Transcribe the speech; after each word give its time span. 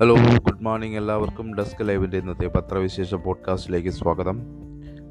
Hello 0.00 0.14
good 0.14 0.62
morning 0.62 0.96
എല്ലാവർക്കും 0.96 1.54
desk 1.54 1.88
ലൈവിന്റെ 1.88 2.18
ഇന്നത്തെ 2.18 2.46
പത്രവിശേഷ 2.46 3.14
പോഡ്കാസ്റ്റിലേക്ക് 3.14 3.88
സ്വാഗതം. 3.88 4.40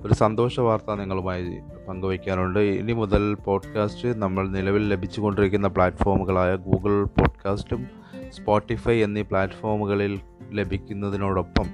ഒരു 0.01 0.13
സന്തോഷ 0.13 0.59
വാർത്ത 0.59 0.93
നിങ്ങളുമായി 0.93 1.59
പങ്കുവയ്ക്കാനുണ്ട്. 1.89 2.59
ഇനി 2.59 2.93
മുതൽ 2.93 3.33
പോഡ്കാസ്റ്റ് 3.33 4.07
നമ്മൾ 4.09 4.47
നിലവിൽ 4.47 4.89
ലഭിച്ചുകൊണ്ടിരിക്കുന്ന 4.89 5.67
പ്ലാറ്റ്ഫോമുകളായ 5.67 6.55
ഗൂഗിൾ 6.55 7.03
പോഡ്കാസ്റ്റും 7.03 7.87
സ്പോട്ടിഫൈ 8.29 8.97
എന്നീ 8.97 9.21
പ്ലാറ്റ്ഫോമുകളിൽ 9.21 10.19
ലഭിക്കുന്നതിനോടൊപ്പം 10.51 11.65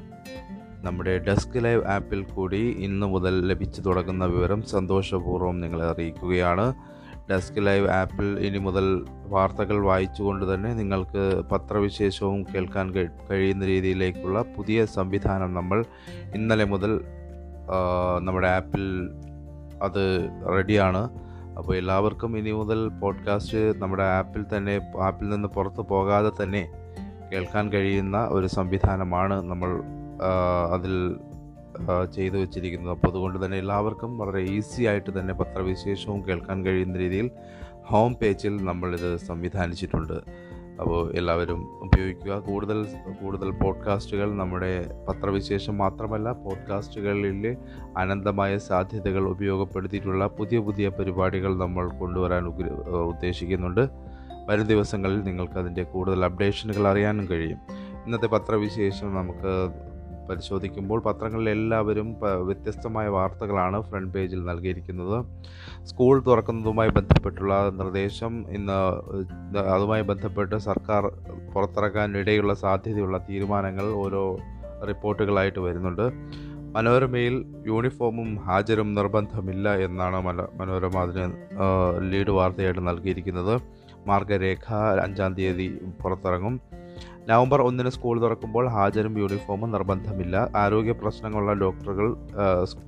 നമ്മുടെ 0.84 1.18
ഡെസ്ക് 1.18 1.64
ലൈവ് 1.64 1.86
ആപ്പിൽ 1.86 2.23
കൂടി 2.23 2.75
ഇന്നു 2.80 3.07
മുതൽ 3.07 3.48
ലഭിച്ചു 3.48 3.82
തുടങ്ങുന്ന 3.82 4.25
വിവരം 4.25 4.62
സന്തോഷപൂർവം 4.62 5.62
നിങ്ങളെ 5.62 5.86
അറിയിക്കുകയാണ്. 5.86 6.73
ഡെസ്ക് 7.32 7.66
ലൈവ് 7.66 7.88
ആപ്പിൽ 7.89 8.27
ഇനി 8.39 8.57
മുതൽ 8.57 8.86
വാർത്തകൾ 9.27 9.78
വായിച്ചുകൊണ്ട് 9.86 10.54
തന്നെ 10.54 10.74
നിങ്ങൾക്ക് 10.74 11.24
പത്രവിശേഷവും 11.51 12.43
കേൾക്കാൻ 12.43 12.87
കഴിയുന്ന 13.32 13.65
രീതിയിലേക്കുള്ള 13.65 14.42
പുതിയ 14.57 14.86
സംവിധാനം 14.86 15.54
നമ്മൾ 15.54 15.86
ഇന്നലെ 16.36 16.65
മുതൽ 16.65 16.93
നമ്മുടെ 18.20 18.47
ആപ്പിൽ 18.47 18.86
അത് 19.83 20.04
റെഡിയാണ്. 20.54 21.04
അപ്പോൾ 21.57 21.75
എല്ലാവർക്കും 21.75 22.37
ഇനി 22.37 22.51
മുതൽ 22.51 22.79
പോഡ്കാസ്റ്റ് 22.87 23.82
നമ്മുടെ 23.82 24.04
ആപ്പിൽ 24.04 24.43
തന്നെ 24.57 24.75
ആപ്പിൽ 25.01 25.29
നിന്ന് 25.29 25.48
പുറത്തു 25.48 25.82
പോകാതെ 25.89 26.32
തന്നെ 26.43 26.64
കേൾക്കാൻ 27.32 27.65
കഴിയുന്ന 27.73 28.18
ഒരു 28.32 28.48
സംവിധാനമാണ് 28.48 29.36
നമ്മൾ 29.50 29.71
അതിൽ 30.73 30.95
ചെയ്തു 32.14 32.38
വെച്ചിരിക്കുന്നത് 32.38 32.94
അപ്പോൾ 32.94 33.08
അതുകൊണ്ട് 33.08 33.45
തന്നെ 33.45 33.58
എല്ലാവർക്കും 33.58 34.17
വളരെ 34.17 34.39
ഈസി 34.39 34.84
ആയിട്ട് 34.84 35.20
തന്നെ 35.20 35.34
പത്രവിശേഷവും 35.34 36.28
കേൾക്കാൻ 36.28 36.66
കഴിയുന്ന 36.66 36.98
രീതിയിൽ 36.98 37.31
ഹോം 37.86 38.14
പേജിൽ 38.14 38.66
നമ്മളിത് 38.66 39.17
സംവിധാനിച്ചിട്ടുണ്ട്. 39.17 40.14
അപ്പോൾ 40.80 41.12
എല്ലാവരും 41.14 41.84
ഉപയോഗിക്കുക. 41.84 42.40
കൂടുതൽ 42.40 42.88
കൂടുതൽ 43.23 43.52
പോഡ്കാസ്റ്റുകൾ 43.52 44.34
നമ്മുടെ 44.34 44.86
പത്രവിശേഷം 45.10 45.78
മാത്രമല്ല 45.78 46.32
പോഡ്കാസ്റ്റുകളിൽ 46.32 47.58
അനന്തമായ 47.98 48.58
സാധ്യതകൾ 48.58 49.23
ഉപയോഗപ്പെടുത്തിയിട്ടുള്ള 49.30 50.28
പുതിയ 50.28 50.60
പുതിയ 50.60 50.90
പരിപാടികൾ 50.90 51.58
നമ്മൾ 51.58 51.90
കൊണ്ടുവരാൻ 51.90 52.45
ഉദ്ദേശിക്കുന്നുണ്ട്. 52.88 53.90
വരും 54.48 54.67
ദിവസങ്ങളിൽ 54.67 55.22
നിങ്ങൾക്ക് 55.22 55.54
അതിന്റെ 55.54 55.84
കൂടുതൽ 55.84 56.26
അപ്ഡേഷനുകൾ 56.26 56.88
അറിയാനും 56.88 57.30
കഴിയും. 57.30 57.58
ഇന്നത്തെ 58.06 58.28
പത്രവിശേഷം 58.28 59.16
നമുക്ക് 59.16 59.70
പരിശോധിക്കുമ്പോൾ 60.32 61.00
പത്രങ്ങളിൽ 61.08 61.50
എല്ലാവരും 61.56 62.10
വ്യത്യസ്തമായ 62.50 63.08
വാർത്തകളാണ് 63.18 63.78
ഫ്രണ്ട് 63.90 64.14
പേജിൽ 64.14 64.42
നൽകിയിരിക്കുന്നത്. 64.52 65.18
സ്കൂൾ 65.90 66.16
തുറക്കുന്നതുമായി 66.28 66.92
ബന്ധപ്പെട്ടുള്ള 67.00 67.56
നിർദ്ദേശം 67.82 68.34
ഇന്ന് 68.58 68.80
അതുമായി 69.76 70.06
ബന്ധപ്പെട്ട് 70.12 70.56
സർക്കാർ 70.70 71.04
പുറത്തിറക്കാൻ 71.54 72.18
ഇടയുള്ള 72.18 72.54
സാധ്യതയുള്ള 72.64 73.18
തീരുമാനങ്ങൾ 73.30 73.88
ഓരോ 74.04 74.23
റിപ്പോർട്ടുകളായിട്ട് 74.88 75.60
വരുന്നുണ്ട്. 75.60 76.06
മനോരമയിൽ 76.76 77.36
യൂണിഫോമും 77.68 78.30
ഹാജരും 78.45 78.90
നിർബന്ധമില്ല 78.98 79.70
എന്നാണ് 79.86 80.20
മല 80.28 80.42
മനോരമ 80.60 80.98
അതിന് 80.98 81.26
ലീഡ് 82.12 82.34
വാർത്തയായിട്ട് 82.38 82.84
നൽകിയിരിക്കുന്നത്. 82.88 83.56
മാർഗരേഖ 84.08 84.68
അഞ്ചാം 85.06 85.32
തീയതി 85.34 85.68
പുറത്തിറങ്ങും. 86.04 86.56
നവംബർ 87.27 87.61
ഒന്നിന് 87.61 87.89
സ്കൂൾ 87.89 88.22
തുറക്കുമ്പോൾ 88.22 88.67
ഹാജരും 88.67 89.19
യൂണിഫോമും 89.19 89.72
നിർബന്ധമില്ല. 89.72 90.50
ആരോഗ്യ 90.55 90.91
പ്രശ്നങ്ങളുള്ള 90.91 91.53
ഡോക്ടറുകൾ 91.53 92.14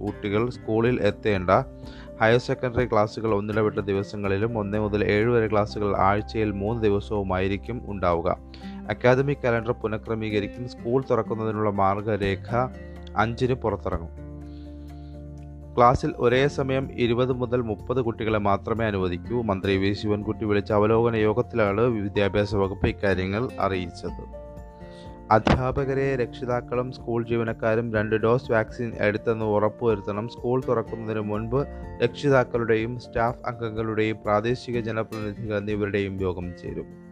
കുട്ടികൾ 0.03 0.49
സ്കൂളിൽ 0.49 1.01
എത്തേണ്ട. 1.01 1.49
ഹയർ 2.21 2.37
സെക്കൻഡറി 2.37 2.85
ക്ലാസ്സുകൾ 2.85 3.35
ഒന്നിടവിട്ട 3.35 3.79
ദിവസങ്ങളിലും 3.79 4.57
ഒന്ന് 4.57 4.77
മുതൽ 4.77 5.11
ഏഴ് 5.11 5.29
വരെ 5.29 5.47
ക്ലാസ്സുകൾ 5.47 5.97
ആഴ്ചയിൽ 5.97 6.51
മൂന്ന് 6.51 6.83
ദിവസവുമായിരിക്കും 6.83 7.81
ഉണ്ടാവുക. 7.85 8.37
അക്കാദമിക് 8.89 9.37
കലണ്ടർ 9.45 9.71
പുനഃക്രമീകരിക്കും. 9.71 10.69
സ്കൂൾ 10.69 11.03
തുറക്കുന്നതിനുള്ള 11.11 11.69
മാർഗരേഖ 11.69 12.55
അഞ്ചിന് 13.17 13.53
പുറത്തിറങ്ങും. 13.53 14.32
ക്ലാസ്സിൽ 15.77 16.13
ഒരേ 16.17 16.47
സമയം 16.47 16.91
ഇരുപത് 16.91 17.31
മുതൽ 17.31 17.61
മുപ്പത് 17.61 18.01
കുട്ടികളെ 18.01 18.37
മാത്രമേ 18.37 18.85
അനുവദിക്കൂ 18.85 19.41
മന്ത്രി 19.41 19.77
വി. 19.77 19.93
ശിവൻകുട്ടി 19.93 20.45
വിളിച്ച 20.45 20.71
അവലോകന 20.71 21.15
യോഗത്തിലാണ് 21.15 21.81
വിദ്യാഭ്യാസ 21.81 22.55
വകുപ്പ് 22.55 22.87
ഇക്കാര്യങ്ങൾ 22.87 23.49
അറിയിച്ചത്. 23.59 24.23
അധ്യാപകരെ 25.31 26.15
രക്ഷിതാക്കളും 26.15 26.91
സ്കൂൾ 26.91 27.25
ജീവനക്കാരും 27.25 27.93
രണ്ട് 27.93 28.15
ഡോസ് 28.15 28.51
വാക്സിൻ 28.51 28.91
എടുത്തെന്ന് 28.99 29.45
ഉറപ്പുവരുത്തണം. 29.45 30.27
സ്കൂൾ 30.27 30.63
തുറക്കുന്നതിന് 30.67 31.19
മുൻപ് 31.19 31.59
രക്ഷിതാക്കളുടെയും 32.03 32.99
സ്റ്റാഫ് 32.99 33.41
അംഗങ്ങളുടെയും 33.45 34.17
പ്രാദേശിക 34.25 34.79
ജനപ്രതിനിധികൾ 34.79 35.57
എന്നിവരുടെയും 35.57 36.21
യോഗം 36.21 36.57
ചേരും. 36.61 37.02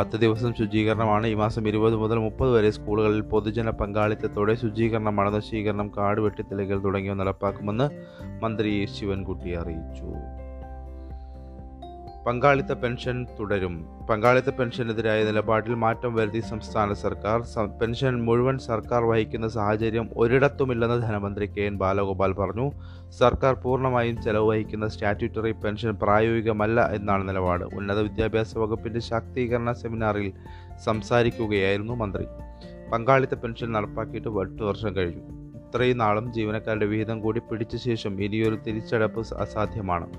പത്ത് 0.00 0.16
ദിവസം 0.16 0.54
ശുചീകരണമാണ്. 0.54 1.26
ഈ 1.26 1.34
മാസം 1.34 1.68
ഇരുപത് 1.68 1.96
മുതൽ 1.96 2.18
മുപ്പത് 2.18 2.50
വരെ 2.50 2.70
സ്കൂളുകളിൽ 2.70 3.20
പൊതുജന 3.20 3.70
പങ്കാളിത്തത്തോടെ 3.70 4.54
ശുചീകരണം 4.54 5.16
മണനശീകരണം 5.16 5.88
കാട് 5.98 6.20
വെട്ടിത്തെളികൾ 6.20 6.78
തുടങ്ങിയവ 6.84 7.14
നടപ്പാക്കുമെന്ന് 7.14 7.88
മന്ത്രി 8.42 8.88
ശിവൻകുട്ടി 8.94 9.52
അറിയിച്ചു. 9.54 10.08
പങ്കാളിത്ത 12.26 12.72
പെൻഷൻ 12.72 13.26
തുടരും. 13.38 13.88
പങ്കാളിത്ത 14.10 14.50
പെൻഷനെതിരായ 14.50 15.24
നിലപാടിൽ 15.24 15.74
മാറ്റം 15.74 16.14
വരുത്തി 16.14 16.40
സംസ്ഥാന 16.40 16.92
സർക്കാർ. 16.92 17.38
പെൻഷൻ 17.80 18.24
മുഴുവൻ 18.24 18.58
സർക്കാർ 18.58 19.04
വഹിക്കുന്ന 19.04 19.48
സാഹചര്യം 19.48 20.10
ഒരിടത്തുമില്ലെന്ന് 20.16 21.02
ധനമന്ത്രി 21.02 21.46
കെ 21.46 21.60
എൻ 21.60 21.78
ബാലഗോപാൽ 21.78 22.32
പറഞ്ഞു. 22.32 22.70
സർക്കാർ 23.10 23.54
പൂർണമായും 23.54 24.22
ചെലവ് 24.22 24.48
വഹിക്കുന്ന 24.48 24.88
സ്റ്റാറ്റ്യൂട്ടറി 24.88 25.52
പെൻഷൻ 25.52 25.90
പ്രായോഗികമല്ല 26.02 26.88
എന്നാണ് 26.92 27.28
നിലപാട്. 27.28 27.64
ഉന്നത 27.64 27.98
വിദ്യാഭ്യാസ 27.98 28.58
വകുപ്പിന്റെ 28.58 29.00
ശാക്തീകരണ 29.00 29.72
സെമിനാറിൽ 29.72 30.32
സംസാരിക്കുകയായിരുന്നു 30.84 31.92
മന്ത്രി. 31.94 32.26
പങ്കാളിത്ത 32.92 33.34
പെൻഷൻ 33.34 33.72
നടപ്പാക്കിയിട്ട് 33.72 34.28
എട്ട് 34.28 34.62
വർഷം 34.62 34.96
കഴിഞ്ഞു. 34.96 35.49
ഇത്രയും 35.70 35.98
നാളും 35.98 36.32
ജീവനക്കാരുടെ 36.32 36.86
വിഹിതം 36.86 37.20
കൂടി 37.20 37.40
പിടിച്ച 37.40 37.76
ശേഷം 37.76 38.22
ഇനിയൊരു 38.22 38.58
തിരിച്ചടപ്പ് 38.66 39.34
അസാധ്യമാണ്. 39.34 40.12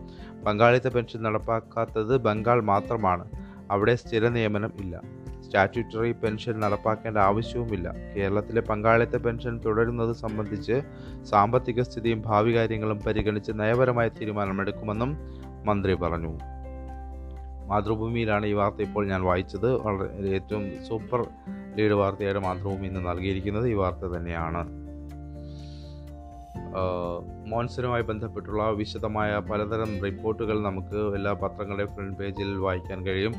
പങ്കാളിത്ത 0.46 0.88
പെൻഷൻ 0.88 1.24
നടപ്പാക്കാത്തത് 1.24 2.18
ബംഗാൾ 2.18 2.62
മാത്രമാണ്. 2.62 3.30
അവിടെ 3.72 3.96
സ്ഥിര 3.96 4.28
നിയമനം 4.28 4.72
ഇല്ല. 4.80 5.02
സ്റ്റാറ്റ്യൂട്ടറി 5.42 6.12
പെൻഷൻ 6.12 6.60
നടപ്പാക്കേണ്ട 6.60 7.18
ആവശ്യവുമില്ല. 7.18 7.94
കേരളത്തിലെ 8.18 8.62
പങ്കാളിത്ത 8.62 9.18
പെൻഷൻ 9.18 9.62
തുടരുന്നത് 9.66 10.16
സംബന്ധിച്ച് 10.16 10.82
സാമ്പത്തിക 11.24 11.82
സ്ഥിതിയും 11.82 12.22
ഭാവി 12.22 12.56
കാര്യങ്ങളും 12.56 13.00
പരിഗണിച്ച് 13.00 13.52
നയപരമായ 13.56 14.08
തീരുമാനമെടുക്കുമെന്നും 14.08 15.18
മന്ത്രി 15.66 15.94
പറഞ്ഞു. 15.94 16.38
മാതൃഭൂമിയിലാണ് 17.68 18.46
ഈ 18.46 18.54
വാർത്ത 18.54 18.82
ഇപ്പോൾ 18.82 19.08
ഞാൻ 19.08 19.22
വായിച്ചത്. 19.22 19.74
വളരെ 19.74 20.30
ഏറ്റവും 20.30 20.86
സൂപ്പർ 20.88 21.28
ലീഡ് 21.76 21.92
വാർത്തയായിട്ട് 21.92 22.42
മാതൃഭൂമി 22.42 22.88
ഇന്ന് 22.88 23.10
നൽകിയിരിക്കുന്നത് 23.10 23.68
ഈ 23.68 23.74
വാർത്ത 23.74 24.14
തന്നെയാണ്. 24.14 24.81
മോൺസനുമായി 27.48 28.02
ബന്ധപ്പെട്ടുള്ള 28.02 28.70
വിശദമായ 28.70 29.40
പലതരം 29.40 30.04
റിപ്പോർട്ടുകൾ 30.04 30.62
നമുക്ക് 30.62 31.16
എല്ലാ 31.16 31.32
പത്രങ്ങളുടെയും 31.34 31.90
ഫ്രണ്ട് 31.90 32.18
പേജിൽ 32.18 32.56
വായിക്കാൻ 32.56 33.06
കഴിയും. 33.06 33.34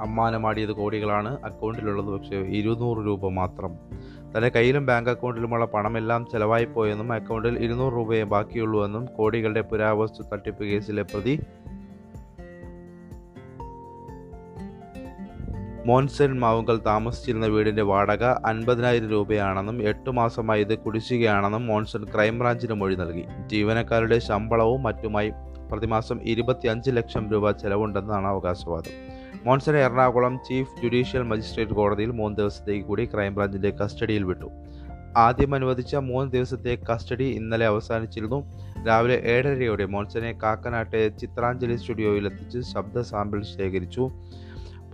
അമ്മാനമാടിയത് 0.00 0.72
കോടികളാണ് 0.72 1.44
അക്കൗണ്ടിലുള്ളത്. 1.44 2.06
പക്ഷേ 2.06 2.36
ഇരുന്നൂറ് 2.36 3.06
രൂപ 3.06 3.28
മാത്രം. 3.28 3.74
തന്റെ 4.36 4.48
കയ്യിലും 4.48 4.86
ബാങ്ക് 4.86 5.10
അക്കൗണ്ടിലുമുള്ള 5.10 5.64
പണമെല്ലാം 5.64 6.26
ചെലവായി 6.32 6.64
പോയെന്നും 6.64 7.12
അക്കൗണ്ടിൽ 7.12 7.58
ഇരുന്നൂറ് 7.58 7.94
രൂപയെ 7.94 8.22
ബാക്കിയുള്ളൂ 8.22 8.84
എന്നും 8.84 9.06
കോടികളുടെ 9.06 9.60
പുരാവസ്തു 9.60 10.22
തട്ടിപ്പ് 10.32 10.64
കേസിലെ 10.64 11.02
പ്രതി 11.02 11.40
മോൻസൻ 15.86 16.40
മാവുങ്കൽ 16.40 16.76
താമസിച്ചിരുന്ന 16.76 17.46
വീടിന്റെ 17.46 17.82
വാടക 17.82 18.24
അൻപതിനായിരം 18.24 19.08
രൂപയാണെന്നും 19.08 19.82
എട്ടു 19.82 20.10
മാസമായി 20.10 20.60
ഇത് 20.60 20.78
കുടിശ്ശികയാണെന്നും 20.78 21.66
മോൺസൺ 21.66 22.04
ക്രൈംബ്രാഞ്ചിന് 22.04 22.72
മൊഴി 22.72 22.94
നൽകി. 22.94 23.24
ജീവനക്കാരുടെ 23.46 24.18
ശമ്പളവും 24.18 24.82
മറ്റുമായി 24.82 25.32
പ്രതിമാസം 25.72 26.20
ഇരുപത്തിയഞ്ച് 26.22 26.90
ലക്ഷം 26.90 27.30
രൂപ 27.30 27.50
ചെലവുണ്ടെന്നാണ് 27.50 28.26
അവകാശവാദം. 28.26 28.90
മോൺസനെ 29.44 29.78
എറണാകുളം 29.78 30.38
ചീഫ് 30.48 30.82
ജുഡീഷ്യൽ 30.82 31.22
മജിസ്ട്രേറ്റ് 31.22 31.72
കോടതിയിൽ 31.72 32.10
മൂന്ന് 32.10 32.38
ദിവസത്തേക്ക് 32.38 32.86
കൂടി 32.86 33.04
ക്രൈംബ്രാഞ്ചിന്റെ 33.04 33.70
കസ്റ്റഡിയിൽ 33.70 34.22
വിട്ടു. 34.22 34.50
ആദ്യം 35.16 35.54
അനുവദിച്ച 35.54 35.96
മൂന്ന് 35.96 36.32
ദിവസത്തെ 36.32 36.78
കസ്റ്റഡി 36.92 37.24
ഇന്നലെ 37.24 37.66
അവസാനിച്ചിരുന്നു. 37.66 38.44
രാവിലെ 38.86 39.14
ഏഴരയോടെ 39.14 39.84
മോൺസനെ 39.84 40.38
കാക്കനാട്ടെ 40.42 41.08
ചിത്രാഞ്ജലി 41.08 41.76
സ്റ്റുഡിയോയിൽ 41.76 42.26
എത്തിച്ച് 42.26 42.74
ശബ്ദ 42.74 43.00
സാമ്പിൾ 43.00 43.42
ശേഖരിച്ചു. 43.42 44.10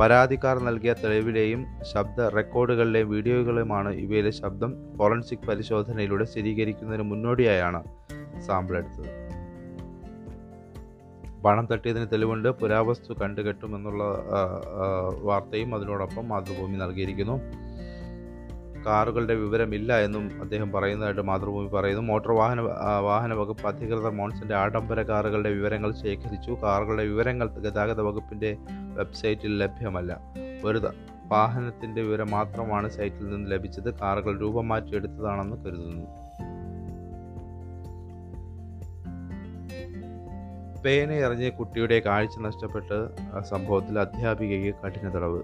പരാതിക്കാർ 0.00 0.58
നൽകിയ 0.58 0.92
തെളിവിലെയും 0.92 1.66
ശബ്ദ 1.94 2.20
റെക്കോർഡുകളിലെയും 2.20 3.08
വീഡിയോകളുമാണ് 3.10 3.88
ഇവയിലെ 3.88 4.30
ശബ്ദം 4.30 4.96
ഫോറൻസിക് 4.98 5.46
പരിശോധനയിലൂടെ 5.48 6.24
സ്ഥിരീകരിക്കുന്നതിന് 6.24 7.02
മുന്നോടിയായാണ് 7.02 7.82
സാമ്പിൾ 8.40 8.76
എടുത്തത്. 8.76 9.10
പണം 11.44 11.68
തട്ടിയതിന് 11.72 12.06
തെളിവുണ്ട്. 12.12 12.48
പുരാവസ്തു 12.48 13.12
കണ്ടുകെട്ടുമെന്നുള്ള 13.22 14.02
വാർത്തയും 15.22 15.74
അതിനോടൊപ്പം 15.74 16.28
മാതൃഭൂമി 16.28 16.76
നൽകിയിരിക്കുന്നു. 16.76 17.36
കാറുകളുടെ 18.87 19.34
വിവരമില്ല 19.34 19.99
എന്നും 19.99 20.31
അദ്ദേഹം 20.40 20.73
പറയുന്നതായിട്ട് 20.73 21.20
മാതൃഭൂമി 21.20 21.69
പറയുന്നു. 21.69 22.02
മോട്ടോർ 22.02 22.32
വാഹന 22.32 22.61
വാഹന 23.00 23.34
വകുപ്പ് 23.34 23.67
അധികൃതർ 23.67 24.11
മോൺസിന്റെ 24.11 24.55
ആഡംബര 24.55 25.02
കാറുകളുടെ 25.02 25.50
വിവരങ്ങൾ 25.50 25.93
ശേഖരിച്ചു. 25.93 26.50
കാറുകളുടെ 26.62 27.05
വിവരങ്ങൾ 27.05 27.49
ഗതാഗത 27.49 28.00
വകുപ്പിന്റെ 28.00 28.56
വെബ്സൈറ്റിൽ 28.96 29.58
ലഭ്യമല്ല. 29.58 30.20
ഒരു 30.64 30.88
വാഹനത്തിന്റെ 31.25 32.02
വിവരം 32.02 32.31
മാത്രമാണ് 32.31 32.88
സൈറ്റിൽ 32.88 33.31
നിന്ന് 33.31 33.50
ലഭിച്ചത്. 33.50 33.94
കാറുകൾ 33.99 34.40
രൂപം 34.40 34.69
മാറ്റിയെടുത്തതാണെന്ന് 34.69 35.56
കരുതുന്നു. 35.56 36.06
പേന 40.84 41.12
എറിഞ്ഞ 41.12 41.49
കുട്ടിയുടെ 41.49 41.99
കാഴ്ച 42.00 42.38
നഷ്ടപ്പെട്ട് 42.38 43.08
സംഭവത്തിൽ 43.43 43.99
അധ്യാപികയ്ക്ക് 43.99 44.79
കഠിന 44.81 45.08
തടവ്. 45.17 45.43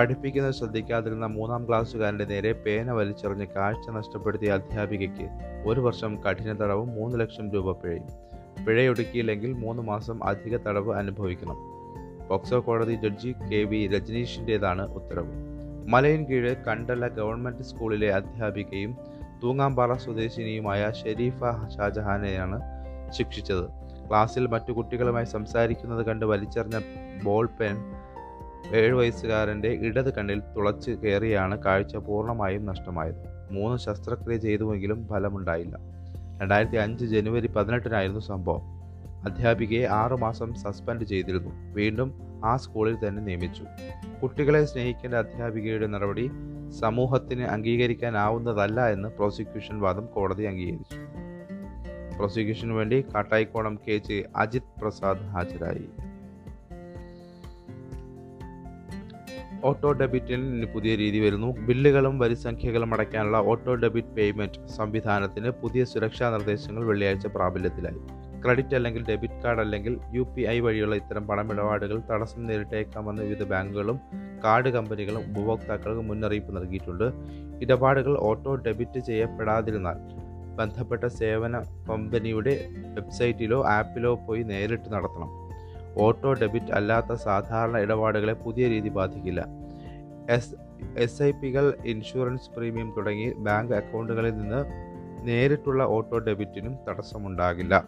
പഠിപ്പിക്കുന്നത് 0.00 0.52
ശ്രദ്ധിക്കാതിരുന്ന 0.52 1.26
മൂന്നാം 1.26 1.68
ക്ലാസ്സുകാരന്റെ 1.68 2.24
നേരെ 2.24 2.52
പേന 2.52 2.90
വലിച്ചെറിഞ്ഞ് 2.90 3.46
കാഴ്ച 3.46 3.90
നഷ്ടപ്പെടുത്തിയ 3.90 4.52
അധ്യാപികയ്ക്ക് 4.52 5.28
ഒരു 5.66 5.80
വർഷം 5.80 6.22
കഠിന 6.22 6.52
തടവും 6.52 6.88
മൂന്ന് 6.88 7.20
ലക്ഷം 7.20 7.52
രൂപ 7.52 7.72
പിഴയും. 7.72 8.06
പിഴയൊടുക്കിയില്ലെങ്കിൽ 8.66 9.52
മൂന്ന് 9.52 9.82
മാസം 9.82 10.24
അധിക 10.24 10.56
തടവ് 10.56 10.94
അനുഭവിക്കണം. 10.94 11.56
പോക്സോ 12.28 12.60
കോടതി 12.60 12.94
ജഡ്ജി 12.94 13.34
കെ 13.52 13.56
വി 13.56 13.86
രജനീഷിന്റേതാണ് 13.86 14.94
ഉത്തരവ്. 14.94 15.32
മലയിൻ 15.88 16.24
കീഴ് 16.24 16.56
കണ്ടല 16.56 17.08
ഗവൺമെന്റ് 17.08 17.62
സ്കൂളിലെ 17.62 18.12
അധ്യാപികയും 18.12 18.96
തൂങ്ങാമ്പാറ 19.42 19.92
സ്വദേശിനിയുമായ 19.92 20.90
ഷെരീഫ 21.04 21.38
ഷാജഹാനെയാണ് 21.76 22.60
ശിക്ഷിച്ചത്. 23.10 23.64
ക്ലാസ്സിൽ 24.08 24.46
മറ്റു 24.46 24.72
കുട്ടികളുമായി 24.72 25.24
സംസാരിക്കുന്നത് 25.24 26.06
കണ്ട് 26.06 26.26
വലിച്ചെറിഞ്ഞ 26.26 26.80
ബോൾ 27.24 27.48
പെൻ 27.60 27.76
ഏഴ് 28.74 28.92
വയസ്സുകാരന്റെ 28.92 29.68
ഇടത് 29.68 30.14
കണ്ണിൽ 30.14 30.40
തുളച്ച് 30.40 30.90
കയറിയാണ് 30.90 31.62
കാഴ്ച 31.62 31.96
പൂർണമായും 31.96 32.66
നഷ്ടമായത്. 32.66 33.52
മൂന്ന് 33.52 33.78
ശസ്ത്രക്രിയ 33.78 34.36
ചെയ്തുവെങ്കിലും 34.36 35.08
ഫലമുണ്ടായില്ല. 35.08 35.76
രണ്ടായിരത്തി 36.42 36.76
അഞ്ച് 36.76 37.04
ജനുവരി 37.04 37.46
പതിനെട്ടിനായിരുന്നു 37.46 38.20
സംഭവം. 38.20 38.62
അധ്യാപികയെ 39.24 39.86
ആറുമാസം 39.86 40.54
സസ്പെൻഡ് 40.54 41.04
ചെയ്തിരുന്നു. 41.04 41.50
വീണ്ടും 41.74 42.40
ആ 42.44 42.56
സ്കൂളിൽ 42.56 43.08
തന്നെ 43.08 43.22
നിയമിച്ചു. 43.22 43.64
കുട്ടികളെ 44.22 44.64
സ്നേഹിക്കേണ്ട 44.64 45.14
അധ്യാപികയുടെ 45.14 45.86
നടപടി 45.86 46.30
സമൂഹത്തിന് 46.80 47.42
അംഗീകരിക്കാനാവുന്നതല്ല 47.42 48.88
എന്ന് 48.88 49.08
പ്രോസിക്യൂഷൻ 49.08 49.80
വാദം 49.80 50.06
കോടതി 50.06 50.44
അംഗീകരിച്ചു. 50.44 50.96
പ്രോസിക്യൂഷന് 52.16 52.72
വേണ്ടി 52.72 53.04
കാട്ടായിക്കോണം 53.14 53.78
കെ 53.88 53.96
ജെ 53.96 54.24
അജിത് 54.36 54.80
പ്രസാദ് 54.80 55.22
ഹാജരായി. 55.22 56.09
ഓട്ടോ 59.64 59.92
ഡെബിറ്റിന് 59.92 60.66
പുതിയ 60.66 60.96
രീതി 60.96 61.18
വരുന്നു. 61.18 61.56
ബില്ലുകളും 61.66 62.18
വരിസംഖ്യകളും 62.18 62.94
അടയ്ക്കാനുള്ള 62.94 63.36
ഓട്ടോ 63.36 63.74
ഡെബിറ്റ് 63.74 64.08
പേയ്മെന്റ് 64.08 64.68
സംവിധാനത്തിന് 64.68 65.50
പുതിയ 65.50 65.84
സുരക്ഷാ 65.84 66.30
നിർദ്ദേശങ്ങൾ 66.30 66.84
വെള്ളിയാഴ്ച 66.84 67.26
പ്രാബല്യത്തിലായി. 67.26 68.00
ക്രെഡിറ്റ് 68.44 68.74
അല്ലെങ്കിൽ 68.74 69.02
ഡെബിറ്റ് 69.08 69.42
കാർഡ് 69.44 69.60
അല്ലെങ്കിൽ 69.60 69.98
യു 70.14 70.22
പി 70.36 70.42
ഐ 70.42 70.60
വഴിയുള്ള 70.60 70.94
ഇത്തരം 70.94 71.26
പണമിടപാടുകൾ 71.26 72.02
തടസ്സം 72.10 72.46
നേരിട്ടേക്കാമെന്ന് 72.46 73.22
വിവിധ 73.22 73.42
ബാങ്കുകളും 73.42 73.98
കാർഡ് 74.44 74.68
കമ്പനികളും 74.68 75.22
ഉപഭോക്താക്കൾക്ക് 75.30 76.00
മുന്നറിയിപ്പ് 76.00 76.56
നൽകിയിട്ടുണ്ട്. 76.56 77.12
ഇടപാടുകൾ 77.62 78.18
ഓട്ടോ 78.18 78.54
ഡെബിറ്റ് 78.56 79.00
ചെയ്യപ്പെടാതിരുന്നാൽ 79.00 79.98
ബന്ധപ്പെട്ട 80.56 81.04
സേവന 81.04 81.58
കമ്പനിയുടെ 81.90 82.68
വെബ്സൈറ്റിലോ 82.96 83.64
ആപ്പിലോ 83.66 84.14
പോയി 84.14 84.42
നേരിട്ട് 84.42 84.92
നടത്തണം. 84.92 85.49
ഓട്ടോ 85.96 86.32
ഡെബിറ്റ് 86.32 86.72
അല്ലാത്ത 86.72 87.12
സാധാരണ 87.12 87.78
ഇടപാടുകളെ 87.78 88.32
പുതിയ 88.32 88.68
രീതി 88.68 88.88
ബാധിക്കില്ല. 88.88 89.46
എസ് 90.30 90.54
എസ് 90.98 91.22
ഐ 91.22 91.30
പികൾ 91.30 91.74
ഇൻഷുറൻസ് 91.84 92.50
പ്രീമിയം 92.50 92.94
തുടങ്ങി 92.96 93.32
ബാങ്ക് 93.36 93.74
അക്കൗണ്ടുകളിൽ 93.74 94.36
നിന്ന് 94.36 94.64
നേരിട്ടുള്ള 95.26 95.84
ഓട്ടോ 95.84 96.18
ഡെബിറ്റിനും 96.18 96.76
തടസ്സമുണ്ടാകില്ല. 96.88 97.84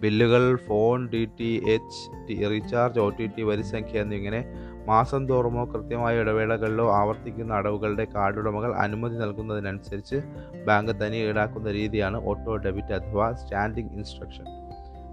ബില്ലുകൾ 0.00 0.56
phone 0.56 1.08
D 1.08 1.28
T 1.40 1.62
H 1.66 2.50
recharge 2.50 3.00
O 3.00 3.10
T 3.10 3.26
T 3.26 3.42
വരിസംഖ്യ 3.42 4.00
എന്നിങ്ങനെ 4.00 4.44
മാസം 4.84 5.28
തോറുമോ 5.28 5.64
കൃത്യമായ 5.64 6.20
ഇടവേളകളിലോ 6.20 6.92
ആവർത്തിക്കുന്ന 6.92 7.54
അടവുകളുടെ 7.54 8.06
കാർഡ് 8.14 8.38
ഉടമകൾ 8.38 8.74
അനുമതി 8.74 9.14
നൽകുന്നതിനനുസരിച്ച് 9.14 10.16
ബാങ്ക് 10.64 11.00
തനി 11.02 11.16
ഈടാക്കുന്ന 11.16 11.70
രീതിയാണ് 11.70 12.24
ഓട്ടോ 12.24 12.56
ഡെബിറ്റ് 12.56 12.94
അഥവാ 12.94 13.32
സ്റ്റാൻഡിംഗ് 13.32 13.92
ഇൻസ്ട്രക്ഷൻ. 13.92 14.63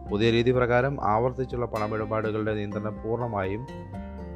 പുതിയ 0.10 0.32
രീതി 0.32 0.52
പ്രകാരം 0.52 1.04
ആവർത്തിച്ചുള്ള 1.04 1.66
പണമിടപാടുകളുടെ 1.66 2.54
നിയന്ത്രണം 2.54 3.04
പൂർണമായും 3.04 3.68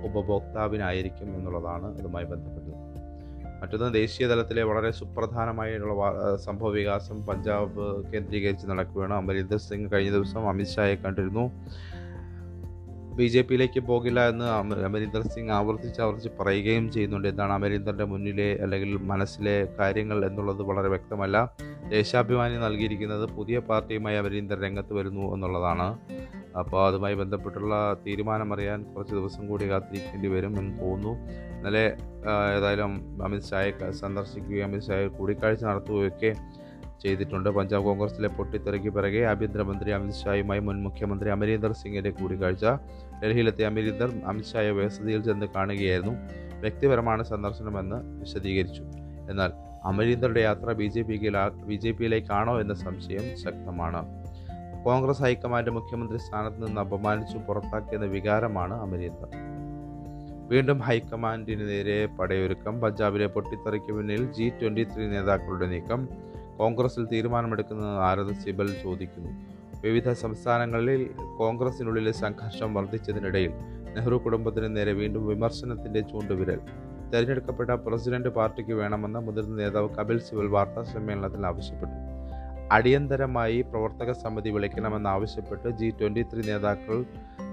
ഉപഭോക്താവിനായിരിക്കും 0.04 1.36
എന്നുള്ളതാണ് 1.36 2.00
ഇതുമായി 2.00 2.26
ബന്ധപ്പെട്ടത്. 2.26 2.76
മറ്റൊന്ന് 3.62 3.94
ദേശീയ 3.94 4.28
തലത്തിലെ 4.28 4.64
വളരെ 4.64 4.92
സുപ്രധാനമായിട്ടുള്ള 4.92 6.36
സംഭവ 6.36 6.70
വികാസം 6.70 7.26
പഞ്ചാബ് 7.26 8.12
കേന്ദ്രീകരിച്ച് 8.12 8.68
നടക്കുകയാണ്. 8.68 9.14
അമരീന്ദർ 9.14 9.58
സിംഗ് 9.58 9.92
കഴിഞ്ഞ 9.94 10.12
ദിവസം 10.12 10.50
അമിത്ഷായെ 10.50 10.96
കണ്ടിരുന്നു. 10.96 11.52
ബി 13.18 13.26
ജെ 13.28 13.42
പിയിലേക്ക് 13.42 13.80
പോകില്ല 13.80 14.30
എന്ന് 14.30 14.46
അമരീന്ദർ 14.86 15.22
സിംഗ് 15.22 15.52
ആവർത്തിച്ച് 15.52 16.02
ആവർത്തിച്ച് 16.02 16.32
പറയുകയും 16.40 16.92
ചെയ്യുന്നുണ്ട്. 16.92 17.28
എന്താണ് 17.28 17.54
അമരീന്ദറിന്റെ 17.54 18.04
മുന്നിലെ 18.04 18.58
അല്ലെങ്കിൽ 18.62 18.98
മനസ്സിലെ 18.98 19.68
കാര്യങ്ങൾ 19.80 20.26
എന്നുള്ളത് 20.26 20.62
വളരെ 20.62 20.90
വ്യക്തമല്ല. 20.90 21.54
ദേശാഭിമാനി 21.90 22.58
നൽകിയിരിക്കുന്നത് 22.58 23.30
പുതിയ 23.30 23.60
പാർട്ടിയുമായി 23.60 24.18
അമരീന്ദർ 24.18 24.60
രംഗത്ത് 24.62 24.94
വരുന്നു 24.94 25.34
എന്നുള്ളതാണ്. 25.34 25.88
അപ്പോൾ 26.60 26.88
അതുമായി 26.88 27.16
ബന്ധപ്പെട്ടുള്ള 27.16 27.98
തീരുമാനം 28.08 28.54
അറിയാൻ 28.54 28.84
കുറച്ച് 28.84 29.16
ദിവസം 29.16 29.48
കൂടി 29.48 29.70
കാത്തിരിക്കേണ്ടി 29.70 30.28
വരും 30.28 30.60
എന്ന് 30.60 30.80
തോന്നുന്നു. 30.82 31.14
ഇന്നലെ 31.58 31.98
ഏതായാലും 32.58 33.24
അമിത്ഷായെ 33.24 33.92
സന്ദർശിക്കുകയും 33.92 34.66
അമിത്ഷായെ 34.66 35.08
കൂടിക്കാഴ്ച 35.08 35.64
നടത്തുകയൊക്കെ 35.64 36.34
ചെയ്തിട്ടുണ്ട്. 37.04 37.50
പഞ്ചാബ് 37.50 37.84
കോൺഗ്രസിലെ 37.84 38.28
പൊട്ടിത്തെറിക്ക് 38.28 38.90
പിറകെ 38.90 39.22
ആഭ്യന്തരമന്ത്രി 39.24 39.92
അമിത്ഷായുമായി 39.92 40.60
മുൻ 40.60 40.84
മുഖ്യമന്ത്രി 40.84 41.30
അമരീന്ദർ 41.30 41.72
സിംഗിന്റെ 41.72 42.10
കൂടിക്കാഴ്ച. 42.10 42.66
ഡൽഹിയിലെത്തിയ 43.24 43.66
അമരീന്ദർ 43.66 44.12
അമിത്ഷായെ 44.26 44.72
വസതിയിൽ 44.72 45.24
ചെന്ന് 45.24 45.46
കാണുകയായിരുന്നു. 45.46 46.14
വ്യക്തിപരമാണ് 46.60 47.24
സന്ദർശനമെന്ന് 47.24 48.20
വിശദീകരിച്ചു. 48.20 48.84
എന്നാൽ 49.30 49.52
അമരീന്ദറുടെ 49.84 50.40
യാത്ര 50.40 50.74
ബി 50.74 50.86
ജെ 50.86 51.02
പിക്ക് 51.02 51.52
ബി 51.66 51.76
ജെ 51.76 51.92
പിയിലേക്കാണോ 51.92 52.62
എന്ന 52.62 52.74
സംശയം 52.74 53.38
ശക്തമാണ്. 53.38 54.26
കോൺഗ്രസ് 54.86 55.22
ഹൈക്കമാൻഡ് 55.22 55.70
മുഖ്യമന്ത്രി 55.70 56.18
സ്ഥാനത്ത് 56.18 56.68
നിന്ന് 56.68 56.82
അപമാനിച്ചു 56.82 57.38
പുറത്താക്കിയെന്ന 57.38 58.06
വികാരമാണ് 58.06 58.74
അമരീന്ദർ. 58.74 59.28
വീണ്ടും 60.48 60.80
ഹൈക്കമാൻഡിന് 60.80 61.70
നേരെ 61.70 62.06
പടയൊരുക്കം. 62.06 62.82
പഞ്ചാബിലെ 62.82 63.28
പൊട്ടിത്തെറിക്ക് 63.28 63.94
പിന്നിൽ 63.94 64.32
ജി 64.32 64.52
ട്വന്റി 64.62 64.84
ത്രീ 64.84 65.08
നേതാക്കളുടെ 65.08 65.66
നീക്കം. 65.66 66.10
കോൺഗ്രസിൽ 66.58 67.06
തീരുമാനമെടുക്കുന്നത് 67.06 67.98
ആരത് 67.98 68.34
സിബൽ 68.34 68.76
ചോദിക്കുന്നു. 68.84 69.55
വിവിധ 69.82 70.12
സംസ്ഥാനങ്ങളിൽ 70.12 71.10
കോൺഗ്രസിനുള്ളിലെ 71.38 72.12
സംഘർഷം 72.12 72.74
വർദ്ധിച്ചതിനിടയിൽ 72.74 73.52
നെഹ്റു 73.96 74.16
കുടുംബത്തിന് 74.16 74.78
നേരെ 74.78 74.94
വീണ്ടും 74.94 75.28
വിമർശനത്തിന്റെ 75.28 76.02
ചൂണ്ടുവിരൽ. 76.02 76.60
തെരഞ്ഞെടുക്കപ്പെട്ട 77.14 77.70
പ്രസിഡന്റ് 77.70 78.30
പാർട്ടിക്ക് 78.30 78.74
വേണമെന്ന് 78.74 79.20
മുതിർന്ന 79.20 79.56
നേതാവ് 79.56 79.90
കപിൽ 79.90 80.20
സിബൽ 80.20 80.48
വാർത്താ 80.48 80.84
സമ്മേളനത്തിൽ 80.84 81.46
ആവശ്യപ്പെട്ടു. 81.46 81.94
അടിയന്തരമായി 82.72 83.62
പ്രവർത്തക 83.62 84.12
സമിതി 84.12 84.50
വിളിക്കണമെന്നാവശ്യപ്പെട്ട് 84.50 85.70
ജി 85.70 85.90
ട്വന്റി 85.90 86.24
ത്രീ 86.24 86.42
നേതാക്കൾ 86.42 87.06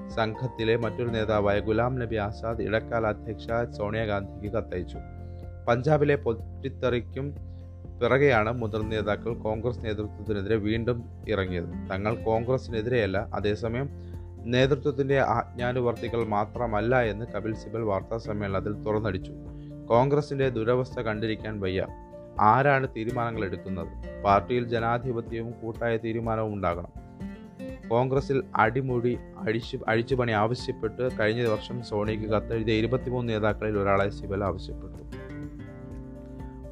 സംഘത്തിലെ 0.08 0.76
മറ്റൊരു 0.76 1.08
നേതാവായ 1.08 1.60
ഗുലാം 1.60 1.98
നബി 1.98 2.16
ആസാദ് 2.16 2.62
ഇടക്കാല 2.62 3.06
അധ്യക്ഷ 3.06 3.46
സോണിയാഗാന്ധിക്ക് 3.76 4.56
കത്തയച്ചു. 4.56 4.98
പഞ്ചാബിലെ 5.68 6.16
പൊട്ടിത്തെറിക്കും 6.16 7.51
പിറകെയാണ് 8.00 8.52
മുതിർന്ന 8.52 8.88
നേതാക്കൾ 8.88 9.34
കോൺഗ്രസ് 9.34 9.84
നേതൃത്വത്തിനെതിരെ 9.84 10.56
വീണ്ടും 10.56 11.04
ഇറങ്ങിയത്. 11.28 11.64
തങ്ങൾ 11.64 12.14
കോൺഗ്രസിനെതിരെയല്ല 12.14 13.28
അതേസമയം 13.34 13.88
നേതൃത്വത്തിന്റെ 14.44 15.20
ആജ്ഞാനുവർത്തികൾ 15.20 16.24
മാത്രമല്ല 16.24 17.02
എന്ന് 17.02 17.26
കപിൽ 17.26 17.54
സിബൽ 17.54 17.80
വാർത്താ 17.80 18.18
സമ്മേളനത്തിൽ 18.18 18.72
തുറന്നടിച്ചു. 18.72 19.32
കോൺഗ്രസിന്റെ 19.88 20.48
ദുരവസ്ഥ 20.48 21.00
കണ്ടിരിക്കാൻ 21.00 21.60
വയ്യ. 21.60 21.86
ആരാണ് 22.40 22.88
തീരുമാനങ്ങൾ 22.96 23.44
എടുക്കുന്നത്? 23.44 24.22
പാർട്ടിയിൽ 24.22 24.68
ജനാധിപത്യവും 24.68 25.50
കൂട്ടായ 25.50 25.96
തീരുമാനവും 25.96 26.54
ഉണ്ടാകണം. 26.54 27.02
കോൺഗ്രസിൽ 27.88 28.42
അടിമുടി 28.56 29.18
അഴിച്ചു 29.38 29.78
അഴിച്ചുപണി 29.88 30.32
ആവശ്യപ്പെട്ട് 30.32 31.08
കഴിഞ്ഞ 31.20 31.46
വർഷം 31.46 31.82
സോണിക്ക് 31.82 32.24
കത്തെഴുതിയ 32.24 32.74
ഇരുപത്തിമൂന്ന് 32.74 33.32
നേതാക്കളിൽ 33.32 33.78
ഒരാളെ 33.78 34.10
സിബൽ 34.10 34.44
ആവശ്യപ്പെട്ടു. 34.44 35.01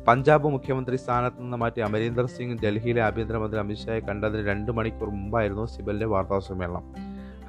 പഞ്ചാബ് 0.09 0.49
മുഖ്യമന്ത്രി 0.49 0.97
സ്ഥാനത്ത് 0.97 1.43
നിന്ന് 1.43 1.57
മാറ്റി 1.57 1.81
അമരീന്ദർ 1.81 2.27
സിംഗ് 2.27 2.63
ഡൽഹിയിലെ 2.65 3.03
ആഭ്യന്തരമന്ത്രി 3.03 3.59
അമിത്ഷായെ 3.61 4.01
കണ്ടതിന് 4.01 4.47
രണ്ട് 4.47 4.73
മണിക്കൂർ 4.73 5.09
മുമ്പായിരുന്നു 5.11 5.65
സിബലിന്റെ 5.65 6.07
വാർത്താ 6.07 6.39
സമ്മേളനം 6.39 6.85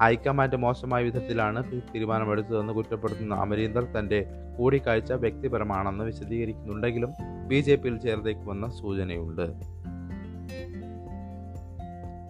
ഹൈക്കമാൻഡ് 0.02 0.56
മോശമായ 0.56 1.02
വിധത്തിലാണ് 1.04 1.82
തീരുമാനമെടുത്തതെന്ന് 1.94 2.72
കുറ്റപ്പെടുത്തുന്ന 2.72 3.34
അമരീന്ദർ 3.34 3.84
തന്റെ 3.84 4.26
കൂടിക്കാഴ്ച 4.58 5.12
വ്യക്തിപരമാണെന്ന് 5.12 6.04
വിശദീകരിക്കുന്നുണ്ടെങ്കിലും 6.04 7.12
ബി 7.48 7.60
ജെ 7.60 7.76
പിയിൽ 7.76 7.96
ചേർന്നേക്കുമെന്ന 7.96 8.68
സൂചനയുണ്ട്. 8.68 9.46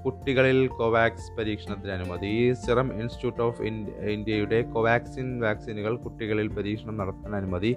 കുട്ടികളിൽ 0.05 0.67
കോവാക്സ് 0.67 1.39
പരീക്ഷണത്തിന് 1.39 1.93
അനുമതി. 1.93 2.53
സിറം 2.53 2.89
ഇൻസ്റ്റിറ്റ്യൂട്ട് 3.01 3.43
ഓഫ് 3.43 3.63
ഇന്ത്യയുടെ 4.15 4.63
കോവാക്സിൻ 4.63 5.41
വാക്സിനുകൾ 5.41 5.97
കുട്ടികളിൽ 5.97 6.49
പരീക്ഷണം 6.49 6.97
നടത്താൻ 6.97 7.37
അനുമതി. 7.37 7.77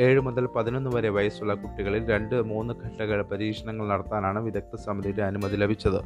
ഏഴ് 0.00 0.20
മുതൽ 0.20 0.46
പതിനൊന്ന് 0.46 0.90
വരെ 0.94 1.08
വയസ്സുള്ള 1.08 1.54
കുട്ടികളിൽ 1.54 2.08
രണ്ട് 2.08 2.42
മൂന്ന് 2.42 2.74
ഘട്ട 2.74 3.20
പരീക്ഷണങ്ങൾ 3.20 3.88
നടത്താനാണ് 3.88 4.38
വിദഗ്ധ 4.38 4.76
സമിതിയുടെ 4.76 5.22
അനുമതി 5.22 5.56
ലഭിച്ചത്. 5.56 6.00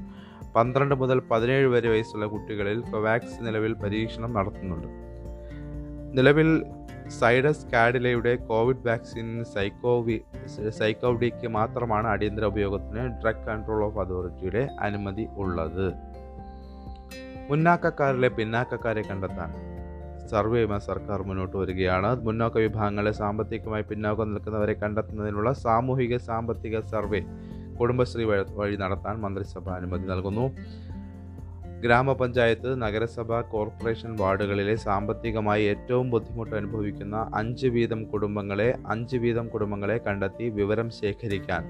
പന്ത്രണ്ട് 0.56 0.94
മുതൽ 0.94 1.18
പതിനേഴ് 1.18 1.66
വരെ 1.66 1.88
വയസ്സുള്ള 1.88 2.26
കുട്ടികളിൽ 2.26 2.80
കോവാക്സ് 2.80 3.47
നിലവിൽ 3.47 3.73
പരീക്ഷണം 3.73 4.35
നടത്തുന്നുണ്ട്. 4.35 4.87
നിലവിൽ 6.16 6.64
സൈഡസ് 7.09 7.66
കാഡിലയുടെ 7.66 8.37
കോവിഡ് 8.37 8.88
വാക്സിൻ 8.88 9.44
സൈക്കോവി 9.44 10.20
സൈക്കോവിഡിക്ക് 10.78 11.47
മാത്രമാണ് 11.47 12.06
അടിയന്തര 12.09 12.44
ഉപയോഗത്തിന് 12.44 13.06
ഡ്രഗ് 13.23 13.47
കൺട്രോൾ 13.47 13.85
ഓഫ് 13.85 13.99
അതോറിറ്റിയുടെ 13.99 14.68
അനുമതി 14.80 15.28
ഉള്ളത്. 15.37 15.92
മുന്നാക്കക്കാരിലെ 17.50 18.28
പിന്നാക്കക്കാരെ 18.28 19.02
കണ്ടെത്താൻ 19.02 19.69
സർവേയുമായി 20.32 20.84
സർക്കാർ 20.87 21.20
മുന്നോട്ട് 21.28 21.56
വരികയാണ്. 21.56 22.10
മുന്നോക്ക 22.26 22.58
വിഭാഗങ്ങളെ 22.66 23.12
സാമ്പത്തികമായി 23.22 23.84
പിന്നോക്കം 23.90 24.28
നിൽക്കുന്നവരെ 24.34 24.75
കണ്ടെത്തുന്നതിനുള്ള 24.82 25.52
സാമൂഹിക 25.66 26.16
സാമ്പത്തിക 26.28 26.80
സർവേ 26.92 27.22
കുടുംബശ്രീ 27.80 28.25
വഴി 28.60 28.76
നടത്താൻ 28.76 29.16
മന്ത്രിസഭ 29.25 29.68
അനുമതി 29.78 30.06
നൽകുന്നു. 30.12 30.46
ഗ്രാമപഞ്ചായത്ത് 31.84 32.70
നഗരസഭ 32.82 33.40
കോർപ്പറേഷൻ 33.52 34.10
വാർഡുകളിലെ 34.16 34.75
സാമ്പത്തികമായി 34.87 35.62
ഏറ്റവും 35.72 36.06
ബുദ്ധിമുട്ട് 36.14 36.54
അനുഭവിക്കുന്ന 36.56 37.16
അഞ്ച് 37.34 37.68
വീതം 37.76 38.00
കുടുംബങ്ങളെ 38.12 38.68
അഞ്ച് 38.87 39.18
വീതം 39.25 39.46
കുടുംബങ്ങളെ 39.49 39.96
കണ്ടെത്തി 40.06 40.46
വിവരം 40.58 40.90
ശേഖരിക്കാൻ 41.00 41.64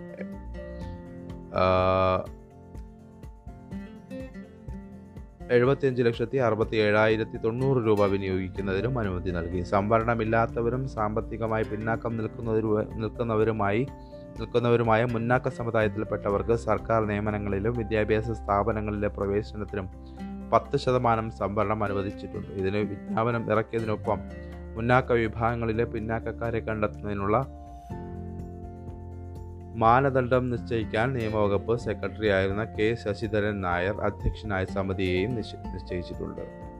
എഴുപത്തിയഞ്ച് 5.50 6.02
ലക്ഷത്തി 6.02 6.38
അറുപത്തി 6.38 6.76
ഏഴായിരത്തി 6.76 7.36
തൊണ്ണൂറ് 7.36 7.86
രൂപ 7.86 8.04
വിനിയോഗിക്കുന്നതിനും 8.06 8.98
അനുമതി 8.98 9.30
നൽകി. 9.30 9.62
സംവരണമില്ലാത്തവരും 9.62 10.88
സാമ്പത്തികമായി 10.88 11.64
പിന്നാക്കം 11.64 12.16
നിൽക്കുന്നവരു 12.16 12.86
നിൽക്കുന്നവരുമായി 12.94 13.86
നിൽക്കുന്നവരുമായ 14.38 15.04
മുന്നാക്ക 15.04 15.48
സമുദായത്തിൽപ്പെട്ടവർക്ക് 15.48 16.54
സർക്കാർ 16.54 17.04
നിയമനങ്ങളിലും 17.04 17.72
വിദ്യാഭ്യാസ 17.78 18.30
സ്ഥാപനങ്ങളിലെ 18.30 19.08
പ്രവേശനത്തിനും 19.08 19.88
പത്ത് 20.52 20.76
ശതമാനം 20.76 21.30
സംവരണം 21.30 21.84
അനുവദിച്ചിട്ടുണ്ട്. 21.84 22.48
ഇതിന് 22.48 22.76
വിജ്ഞാപനം 22.76 23.52
ഇറക്കിയതിനൊപ്പം 23.52 24.18
മുന്നാക്ക 24.76 25.12
വിഭാഗങ്ങളിലെ 25.12 25.84
പിന്നാക്കക്കാരെ 25.84 26.60
കണ്ടെത്തുന്നതിനുള്ള 26.60 27.36
മാനദണ്ഡം 29.74 30.50
നിശ്ചയിക്കാൻ 30.50 31.12
നിയമവകുപ്പ് 31.12 31.78
സെക്രട്ടറി 31.78 32.28
ആയിരുന്ന 32.28 32.64
കെ 32.64 32.94
ശശിധരൻ 32.94 33.60
നായർ 33.60 34.00
അധ്യക്ഷനായ 34.00 34.64
സമിതിയെയും 34.64 35.34
നിശ്ചയിച്ചിട്ടുണ്ട്. 35.34 36.70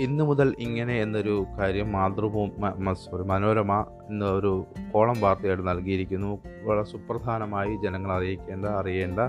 ഇന്നു 0.00 0.24
മുതൽ 0.24 0.54
ഇങ്ങനെ 0.58 1.02
എന്നൊരു 1.02 1.46
കാര്യം 1.58 1.92
മാതൃഭൂമി 1.92 2.94
സോറി 2.94 3.22
മനോരമ 3.22 3.86
എന്ന 4.10 4.24
ഒരു 4.24 4.66
കോളം 4.94 5.20
വാർത്തയായിട്ട് 5.20 5.68
നൽകിയിരിക്കുന്നു. 5.68 6.38
വളരെ 6.62 6.82
സുപ്രധാനമായി 6.82 7.76
ജനങ്ങൾ 7.84 8.12
അറിയിക്കേണ്ട 8.12 8.66
അറിയേണ്ട 8.66 9.20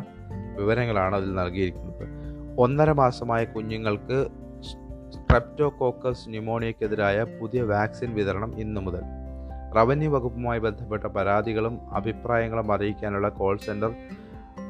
വിവരങ്ങളാണ് 0.59 1.15
അതിൽ 1.15 1.33
നൽകിയിരിക്കുന്നത്. 1.33 2.07
ഒന്നര 2.59 2.91
മാസമായ 2.91 3.43
കുഞ്ഞുങ്ങൾക്ക് 3.45 4.27
സ്ട്രെപ്റ്റോകോക്കസ് 5.27 6.29
ന്യൂമോണിയക്കെതിരായ 6.29 7.23
പുതിയ 7.23 7.61
വാക്സിൻ 7.61 8.13
വിതരണം 8.13 8.59
ഇന്നു 8.59 8.81
മുതൽ. 8.81 9.01
റവന്യൂ 9.77 10.09
വകുപ്പുമായി 10.11 10.59
ബന്ധപ്പെട്ട 10.59 11.05
പരാതികളും 11.05 11.75
അഭിപ്രായങ്ങളും 11.91 12.73
അറിയിക്കാനുള്ള 12.73 13.29
കോൾ 13.29 13.57
സെന്റർ 13.57 13.91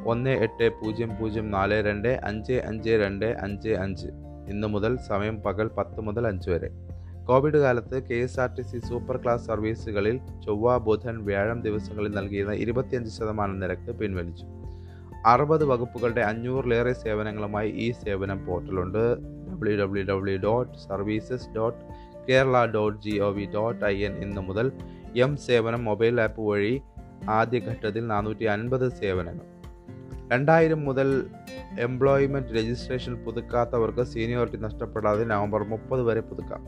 ഒന്ന് 0.05 0.29
എട്ട് 0.29 0.71
പൂജ്യം 0.79 1.11
പൂജ്യം 1.19 1.51
നാല് 1.51 1.85
രണ്ട് 1.87 2.19
അഞ്ച് 2.23 2.53
അഞ്ച് 2.53 2.89
രണ്ട് 2.89 3.25
അഞ്ച് 3.25 3.69
അഞ്ച്. 3.69 4.07
ഇന്നു 4.47 4.67
മുതൽ 4.67 4.97
സമയം 5.09 5.41
പകൽ 5.41 5.67
പത്ത് 5.77 6.01
മുതൽ 6.01 6.27
അഞ്ച് 6.27 6.49
വരെ. 6.49 6.69
കോവിഡ് 7.27 7.57
കാലത്ത് 7.57 8.03
K 8.03 8.15
S 8.15 8.39
R 8.39 8.49
T 8.57 8.61
C 8.61 8.79
super 8.79 9.17
class 9.17 9.45
സർവീസുകളിൽ 9.45 10.17
ചൊവ്വ 10.45 10.77
ബുധൻ 10.77 11.25
വ്യാഴം 11.25 11.61
ദിവസങ്ങളിൽ 11.61 12.11
നൽകിയിരുന്ന 12.11 12.53
ഇരുപത്തിയഞ്ച് 12.53 13.17
ശതമാനം 13.17 13.59
നിരക്ക് 13.59 13.91
പിൻവലിച്ചു. 13.91 14.45
അറുപത് 15.27 15.65
വകുപ്പുകളുടെ 15.65 16.21
അഞ്ഞൂറിലേറെ 16.21 16.93
സേവനങ്ങളുമായി 16.93 17.69
ഈ 17.69 17.91
സേവനം 17.91 18.45
പോർട്ടലുണ്ട്. 18.45 19.03
W 19.49 19.77
W 19.77 20.05
W 20.05 20.37
dot 20.37 20.77
services 20.77 21.49
dot 21.55 21.81
Kerala 22.29 22.65
dot 22.65 23.01
G 23.01 23.17
O 23.17 23.29
V 23.29 23.45
dot 23.45 23.85
I 23.85 24.05
N 24.05 24.13
ഇന്ന് 24.23 24.41
മുതൽ 24.41 24.71
എം 25.15 25.37
സേവനം 25.37 25.85
മൊബൈൽ 25.85 26.21
ആപ്പ് 26.21 26.41
വഴി 26.41 26.81
ആദ്യഘട്ടത്തിൽ 27.29 28.07
നാനൂറ്റി 28.07 28.45
അൻപത് 28.45 28.89
സേവനങ്ങൾ. 28.91 29.45
രണ്ടായിരം 30.31 30.85
മുതൽ 30.85 31.09
എംപ്ലോയ്മെന്റ് 31.79 32.53
രജിസ്ട്രേഷൻ 32.53 33.13
പുതുക്കാത്തവർക്ക് 33.15 34.03
സീനിയോറിറ്റി 34.03 34.57
നഷ്ടപ്പെടാതെ 34.57 35.23
നവംബർ 35.23 35.63
മുപ്പത് 35.63 36.01
വരെ 36.01 36.19
പുതുക്കാം. 36.19 36.63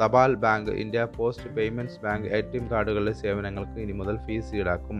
തപാൽ 0.00 0.34
bank 0.34 0.70
India 0.70 1.08
post 1.16 1.50
payments 1.50 2.00
bank 2.00 2.28
A 2.28 2.40
T 2.40 2.58
M 2.58 2.70
കാർഡുകളിലെ 2.70 3.12
സേവനങ്ങൾക്ക് 3.12 3.78
ഇനി 3.80 3.92
മുതൽ 3.92 4.16
ഫീസ് 4.16 4.54
ഈടാക്കും. 4.54 4.98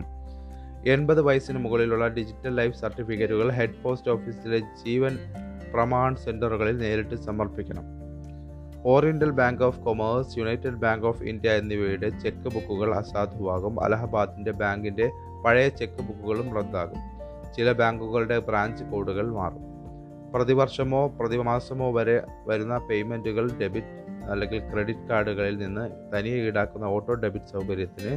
എൺപത് 0.93 1.21
വയസ്സിന് 1.21 1.57
മുകളിലുള്ള 1.57 2.07
ഡിജിറ്റൽ 2.07 2.55
ലൈഫ് 2.55 2.75
സർട്ടിഫിക്കറ്റുകൾ 2.75 3.51
ഹെഡ് 3.51 3.83
പോസ്റ്റ് 3.83 4.11
ഓഫീസിലെ 4.11 4.59
ജീവൻ 4.59 5.19
പ്രമാൺ 5.73 6.15
സെന്ററുകളിൽ 6.15 6.77
നേരിട്ട് 6.77 7.15
സമർപ്പിക്കണം. 7.15 7.85
Oriental 8.85 9.29
bank 9.29 9.63
of 9.63 9.79
commerce 9.79 10.39
united 10.39 10.75
bank 10.75 11.05
of 11.05 11.23
India 11.23 11.51
എന്നിവയുടെ 11.51 12.09
ചെക്ക് 12.09 12.53
ബുക്കുകൾ 12.53 12.95
അസാധുവാകും. 12.95 13.83
അലഹബാദിന്റെ 13.83 14.51
ബാങ്കിന്റെ 14.51 15.11
പഴയ 15.45 15.67
ചെക്ക് 15.69 16.01
ബുക്കുകളും 16.01 16.55
റദ്ദാകും. 16.55 16.99
ചില 17.57 17.71
ബാങ്കുകളുടെ 17.71 18.39
ബ്രാഞ്ച് 18.39 18.83
കോഡുകൾ 18.83 19.31
മാറും. 19.31 19.63
പ്രതിവർഷമോ 20.35 21.07
പ്രതിമാസമോ 21.07 21.91
വരെ 21.91 22.23
വരുന്ന 22.47 22.77
പേയ്മെന്റുകൾ 22.77 23.49
ഡെബിറ്റ് 23.61 24.23
അല്ലെങ്കിൽ 24.31 24.59
ക്രെഡിറ്റ് 24.71 25.07
കാർഡുകളിൽ 25.07 25.57
നിന്ന് 25.57 25.89
തനിയെ 26.15 26.35
ഈടാക്കുന്ന 26.35 26.85
ഓട്ടോ 26.85 27.13
ഡെബിറ്റ് 27.13 27.45
സൗകര്യത്തിന് 27.45 28.13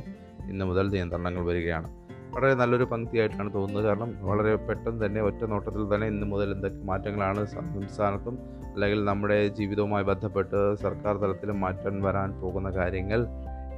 ഇന്നു 0.51 0.65
മുതൽ 0.65 0.89
നിയന്ത്രണങ്ങൾ 0.89 1.45
വരികയാണ്. 1.45 2.00
വളരെ 2.35 2.55
നല്ലൊരു 2.55 2.85
പങ്ക്തിയായിട്ടാണ് 2.85 3.55
തോന്നുന്നത്. 3.55 3.85
കാരണം 3.85 4.11
വളരെ 4.23 4.57
പെട്ടെന്ന് 4.57 5.07
തന്നെ 5.07 5.21
ഒറ്റ 5.21 5.45
നോട്ടത്തിൽ 5.45 5.95
തന്നെ 5.95 6.07
ഇന്ന് 6.07 6.27
മുതൽ 6.27 6.53
എന്തൊക്കെ 6.53 6.83
മാറ്റങ്ങളാണ് 6.85 7.47
സംസ്ഥാനത്തും 7.47 8.39
അല്ലെങ്കിൽ 8.73 9.05
നമ്മുടെ 9.05 9.49
ജീവിതവുമായി 9.49 10.05
ബന്ധപ്പെട്ട് 10.05 10.77
സർക്കാർ 10.77 11.17
തലത്തിൽ 11.17 11.51
മാറ്റം 11.53 12.03
വരാൻ 12.03 12.31
പോകുന്ന 12.41 12.71
കാര്യങ്ങൾ 12.71 13.27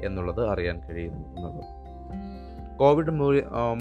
എന്നുള്ളത് 0.04 0.42
അറിയാൻ 0.48 0.80
കഴിയുന്നു 0.80 1.24
എന്നുള്ളത് 1.36 1.70
കോവിഡ് 2.76 3.12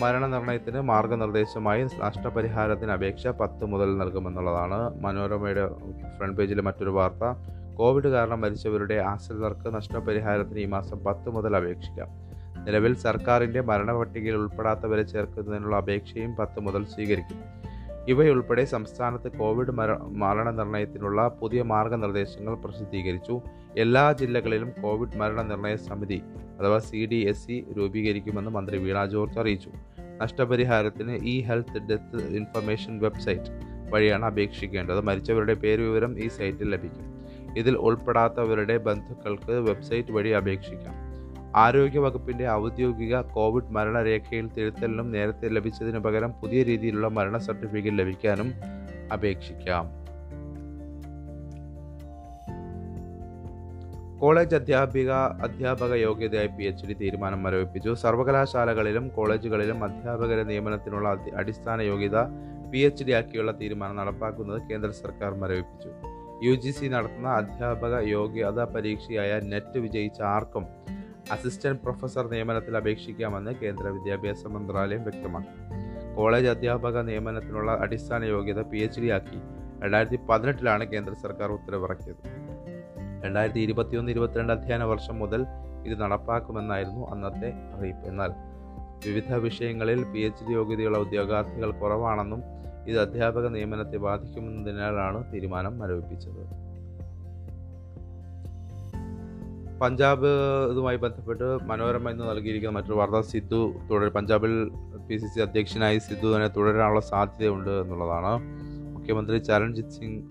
മരണനിർണയത്തിന് 0.01 0.80
മാർഗനിർദ്ദേശമായി 0.82 1.84
നഷ്ടപരിഹാരത്തിന് 2.04 2.92
അപേക്ഷ 2.92 3.28
പത്ത് 3.28 3.66
മുതൽ 3.66 3.98
നൽകുമെന്നുള്ളതാണ് 3.98 4.80
മനോരമയുടെ 5.04 5.63
ഫ്രണ്ട് 6.18 6.38
പേജിലെ 6.38 6.62
മറ്റൊരു 6.62 6.90
വാർത്ത. 6.90 7.24
കോവിഡ് 7.80 8.08
കാരണം 8.08 8.42
മരിച്ചവരുടെ 8.42 8.98
ആശ്രിതർക്ക് 9.12 9.75
നഷ്ടപരിഹാരത്തിന് 9.75 10.60
ഈ 10.60 10.66
മാസം 10.66 11.00
പത്ത് 11.06 11.30
മുതൽ 11.30 11.56
അപേക്ഷിക്കാം. 11.60 12.10
നിലവിൽ 12.65 12.96
സർക്കാരിന്റെ 12.96 13.62
മരണപട്ടികയിൽ 13.62 14.36
ഉൾപ്പെടാത്തവരെ 14.36 15.01
ചേർക്കുന്നതിനുള്ള 15.01 15.75
അപേക്ഷയും 15.75 16.36
പത്ത് 16.36 16.60
മുതൽ 16.60 16.86
സ്വീകരിക്കും. 16.86 17.39
ഇവയുൾപ്പെടെ 18.08 18.65
സംസ്ഥാനത്ത് 18.65 19.32
കോവിഡ് 19.32 19.72
മര 19.72 19.94
മരണനിർണയത്തിനുള്ള 19.94 21.27
പുതിയ 21.27 21.62
മാർഗനിർദ്ദേശങ്ങൾ 21.62 22.56
പ്രസിദ്ധീകരിച്ചു. 22.56 23.41
എല്ലാ 23.77 24.12
ജില്ലകളിലും 24.12 24.72
കോവിഡ് 24.84 25.18
മരണനിർണയ 25.18 25.75
സമിതി 25.75 26.22
അഥവാ 26.60 26.80
സി 26.80 27.06
ഡി 27.06 27.15
എസ് 27.15 27.48
സി 27.48 27.65
രൂപീകരിക്കുമെന്ന് 27.77 28.51
മന്ത്രി 28.51 28.77
വീണ 28.77 29.06
ജോർജ് 29.06 29.39
അറിയിച്ചു. 29.39 29.72
നഷ്ടപരിഹാരത്തിന് 30.22 31.12
E 31.12 31.41
health 31.41 31.80
death 31.89 32.24
information 32.24 33.00
website 33.00 33.51
വഴിയാണ് 33.89 34.25
അപേക്ഷിക്കേണ്ടത്. 34.25 35.01
മരിച്ചവരുടെ 35.01 35.53
പേരുവിവരം 35.53 36.20
ഈ 36.20 36.27
സൈറ്റിൽ 36.27 36.70
ലഭിക്കും. 36.70 37.25
ഇതിൽ 37.58 37.77
ഉൾപ്പെടാത്തവരുടെ 37.77 38.77
ബന്ധുക്കൾക്ക് 38.77 39.51
വെബ്സൈറ്റ് 39.51 40.12
വഴി 40.12 40.30
അപേക്ഷിക്കാം. 40.30 41.11
ആരോഗ്യവകുപ്പിന്റെ 41.55 42.50
ഔദ്യോഗിക 42.50 43.22
കോവിഡ് 43.22 43.72
മരണരേഖയിൽ 43.72 44.50
തിരുത്തലിനും 44.58 45.12
നേരത്തെ 45.12 45.50
ലഭിച്ചതിന് 45.50 46.00
പകരം 46.00 46.31
പുതിയ 46.31 46.63
രീതിയിലുള്ള 46.63 47.08
മരണ 47.08 47.38
സർട്ടിഫിക്കറ്റ് 47.38 48.00
ലഭിക്കാനും 48.00 48.53
അപേക്ഷിക്കാം. 49.13 50.01
കോളേജ് 54.20 54.55
അധ്യാപിക 54.55 55.12
അധ്യാപക 55.12 55.93
യോഗ്യതയായി 55.93 56.48
പി 56.48 56.63
എച്ച് 56.63 56.86
ഡി 56.86 56.93
തീരുമാനം 56.93 57.43
മരവിപ്പിച്ചു 57.43 57.93
സർവകലാശാലകളിലും 57.93 59.08
കോളേജുകളിലും 59.08 59.84
അധ്യാപകരെ 59.84 60.43
നിയമനത്തിനുള്ള 60.43 61.17
അടിസ്ഥാന 61.36 61.81
യോഗ്യത 61.81 62.17
പി 62.72 62.77
എച്ച് 62.77 63.03
ഡി 63.03 63.12
ആക്കിയുള്ള 63.12 63.51
തീരുമാനം 63.51 63.96
നടപ്പാക്കുന്നത് 63.96 64.62
കേന്ദ്ര 64.62 64.91
സർക്കാർ 64.91 65.34
മരവിപ്പിച്ചു. 65.34 65.89
യു 66.43 66.55
ജി 66.55 66.72
സി 66.72 66.86
നടത്തുന്ന 66.86 67.27
അധ്യാപക 67.27 68.08
യോഗ്യതാ 68.08 68.63
പരീക്ഷയായ 68.63 69.39
നെറ്റ് 69.39 69.79
വിജയിച്ച 69.79 70.22
ആർക്കും 70.22 70.65
അസിസ്റ്റന്റ് 71.32 71.82
പ്രൊഫസർ 71.82 72.28
നിയമനത്തിൽ 72.28 72.78
അപേക്ഷിക്കാമെന്ന് 72.78 73.51
കേന്ദ്ര 73.51 73.88
വിദ്യാഭ്യാസ 73.88 74.48
മന്ത്രാലയം 74.48 75.04
വ്യക്തമാക്കി. 75.04 75.82
കോളേജ് 76.16 76.48
അധ്യാപക 76.48 77.01
നിയമനത്തിനുള്ള 77.01 77.72
അടിസ്ഥാന 77.72 78.24
യോഗ്യത 78.24 78.62
പി 78.62 78.78
എച്ച് 78.78 79.01
ഡി 79.01 79.06
ആക്കി 79.08 79.42
രണ്ടായിരത്തി 79.84 80.20
പതിനെട്ടിലാണ് 80.30 80.86
കേന്ദ്ര 80.86 81.13
സർക്കാർ 81.13 81.51
ഉത്തരവിറക്കിയത്. 81.51 82.51
രണ്ടായിരത്തി 83.25 83.60
ഇരുപത്തിയൊന്ന് 83.60 84.12
ഇരുപത്തിരണ്ട് 84.12 84.54
അധ്യയന 84.54 84.84
വർഷം 84.84 85.20
മുതൽ 85.20 85.46
ഇത് 85.86 86.01
നടപ്പാക്കുമെന്നായിരുന്നു 86.01 87.08
അന്നത്തെ 87.08 87.54
അറിയിപ്പ്. 87.78 88.08
എന്നാൽ 88.08 88.32
വിവിധ 89.06 89.34
വിഷയങ്ങളിൽ 89.34 90.04
പി 90.04 90.20
എച്ച് 90.20 90.46
ഡി 90.46 90.51
യോഗ്യതയുള്ള 90.51 90.98
ഉദ്യോഗാർത്ഥികൾ 90.98 91.72
കുറവാണെന്നും 91.72 92.44
ഇത് 92.88 93.00
അധ്യാപക 93.00 93.48
നിയമനത്തെ 93.48 93.98
ബാധിക്കുമെന്നതിനാലാണ് 93.98 95.34
തീരുമാനം 95.34 95.80
മരവിപ്പിച്ചത്. 95.80 96.71
പഞ്ചാബ് 99.82 100.28
ഇതുമായി 100.72 100.98
ബന്ധപ്പെട്ട് 100.98 101.44
മനോരമ 101.44 102.10
ഇന്ന് 102.10 102.30
നൽകിയിരിക്കുന്ന 102.30 102.76
മറ്റൊരു 102.76 102.94
വാർത്ത 102.94 103.20
സിദ്ധു 103.28 103.74
തുടർ 103.92 104.10
പഞ്ചാബിൽ 104.10 104.72
പി 105.08 105.18
സി 105.18 105.28
സി 105.28 105.40
അധ്യക്ഷനായി 105.40 105.98
സിദ്ധു 105.98 106.36
തന്നെ 106.36 106.48
തുടരാനുള്ള 106.48 107.00
സാധ്യതയുണ്ട് 107.00 107.70
എന്നുള്ളതാണ്. 107.70 108.34
മുഖ്യമന്ത്രി 108.94 109.38
ചരൺജിത് 109.38 109.90
സിംഗ് 109.90 110.22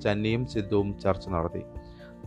ചന്നിയും 0.00 0.46
സിദ്ധുവും 0.46 0.98
ചർച്ച 0.98 1.28
നടത്തി. 1.28 1.62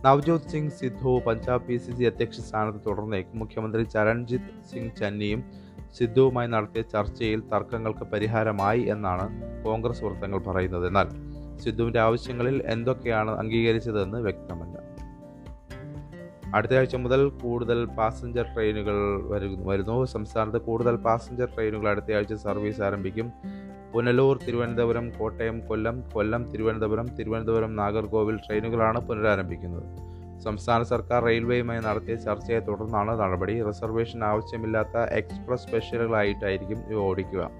Navjot 0.04 0.48
Singh 0.48 0.70
Sidhu 0.70 1.22
Punjab 1.26 1.62
P 1.66 1.76
C 1.76 1.92
C 1.92 2.04
അധ്യക്ഷ 2.04 2.40
സ്ഥാനത്ത് 2.40 2.78
തുടർന്നേക്കും. 2.86 3.38
മുഖ്യമന്ത്രി 3.38 3.82
ചരൺജിത് 3.82 4.50
സിംഗ് 4.72 4.96
ചന്നിയും 5.00 5.44
സിദ്ധുവുമായി 5.98 6.48
നടത്തിയ 6.48 6.82
ചർച്ചയിൽ 6.82 7.40
തർക്കങ്ങൾക്ക് 7.40 8.04
പരിഹാരമായി 8.04 8.80
എന്നാണ് 8.80 9.26
കോൺഗ്രസ് 9.64 10.04
വൃത്തങ്ങൾ 10.04 10.38
പറയുന്നത്. 10.38 10.86
എന്നാൽ 10.86 11.08
സിദ്ധുവിന്റെ 11.58 12.00
ആവശ്യങ്ങളിൽ 12.00 12.62
എന്തൊക്കെയാണ് 12.66 13.30
അംഗീകരിച്ചതെന്ന് 13.30 14.18
വ്യക്തമല്ല. 14.18 14.91
അടുത്ത 16.54 16.72
ആഴ്ച 16.76 16.96
മുതൽ 16.96 17.28
കൂടുതൽ 17.28 17.84
പാസഞ്ചർ 17.84 18.46
ട്രെയിനുകൾ 18.54 18.96
വരുന്നു 19.68 20.04
സംസ്ഥാനത്ത് 20.04 20.60
കൂടുതൽ 20.60 20.96
പാസഞ്ചർ 20.96 21.48
ട്രെയിനുകൾ 21.54 21.88
അടുത്ത 21.88 22.12
ആഴ്ച 22.12 22.34
സർവീസ് 22.34 22.82
ആരംഭിക്കും. 22.82 23.32
പുനലൂർ 23.94 24.38
തിരുവനന്തപുരം 24.46 25.10
കോട്ടയം 25.10 25.66
കൊല്ലം 25.66 26.00
കൊല്ലം 26.14 26.50
തിരുവനന്തപുരം 26.50 27.08
തിരുവനന്തപുരം 27.08 27.76
നാഗർകോവിൽ 27.76 28.36
ട്രെയിനുകളാണ് 28.36 29.00
പുനരാരംഭിക്കുന്നത്. 29.00 29.86
സംസ്ഥാന 30.40 30.82
സർക്കാർ 30.82 31.24
റെയിൽവേയുമായി 31.24 31.80
നടത്തിയ 31.80 32.14
ചർച്ചയെ 32.14 32.58
തുടർന്നാണ് 32.58 33.20
നടപടി. 33.20 33.62
റിസർവേഷൻ 33.62 34.24
ആവശ്യമില്ലാത്ത 34.24 34.96
എക്സ്പ്രസ് 34.98 35.66
സ്പെഷ്യലുകളായിട്ടായിരിക്കും 35.66 36.78
ഇവ 36.90 36.98
ഓടിക്കുക. 36.98 37.50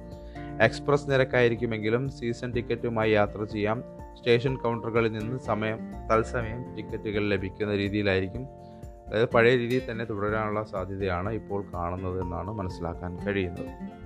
എക്സ്പ്രസ് 0.61 1.11
നിരക്കായിരിക്കുമെങ്കിലും 1.11 2.11
സീസൺ 2.11 2.53
ടിക്കറ്റുമായി 2.53 3.11
യാത്ര 3.13 3.45
ചെയ്യാം. 3.45 3.85
സ്റ്റേഷൻ 4.19 4.57
കൗണ്ടറുകളിൽ 4.57 5.13
നിന്ന് 5.13 5.39
സമയം 5.39 5.79
തത്സമയം 6.13 6.75
ടിക്കറ്റുകൾ 6.77 7.29
ലഭിക്കുന്ന 7.29 7.77
രീതിയിലായിരിക്കും. 7.77 8.45
അതായത് 9.09 9.29
പഴയ 9.29 9.57
രീതിയിൽ 9.57 9.91
തന്നെ 9.91 10.05
തുടരാനുള്ള 10.05 10.63
സാധ്യതയാണ് 10.63 11.33
ഇപ്പോൾ 11.33 11.65
കാണുന്നത് 11.75 12.23
എന്നാണ് 12.23 12.51
മനസ്സിലാക്കാൻ 12.51 13.19
കഴിയുന്നത്. 13.27 14.03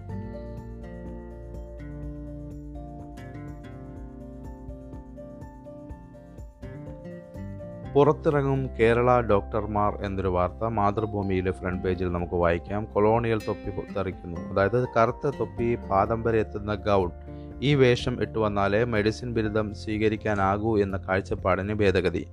പുറത്തിറങ്ങും 7.95 8.69
കേരള 8.81 9.21
ഡോക്ടർമാർ 9.21 9.99
എന്നൊരു 10.05 10.29
വാർത്ത 10.29 10.65
മാതൃഭൂമിയിലെ 10.65 11.53
ഫ്രണ്ട് 11.53 11.83
പേജിൽ 11.83 12.13
നമുക്ക് 12.13 12.35
വായിക്കാം. 12.35 12.85
കൊളോണിയൽ 12.85 13.41
തൊപ്പി 13.49 13.95
തെറിക്കുന്നു. 13.95 14.41
അതായത് 14.41 14.89
കറുത്ത 14.97 15.31
തൊപ്പി 15.41 15.79
പാദം 15.91 16.23
വരെ 16.23 16.41
എത്തുന്ന 16.41 16.75
ഗൗൺ. 16.75 17.11
ഈ 17.63 17.75
വേഷം 17.75 18.23
ഇട്ടു 18.23 18.39
വന്നാലേ 18.39 18.85
മെഡിസിൻ 18.85 19.35
ബിരുദം 19.35 19.75
സ്വീകരിക്കാനാകൂ 19.75 20.79
എന്ന 20.79 20.97
കാഴ്ചപ്പാടിന് 20.97 21.75
ഭേദഗതി. 21.75 22.27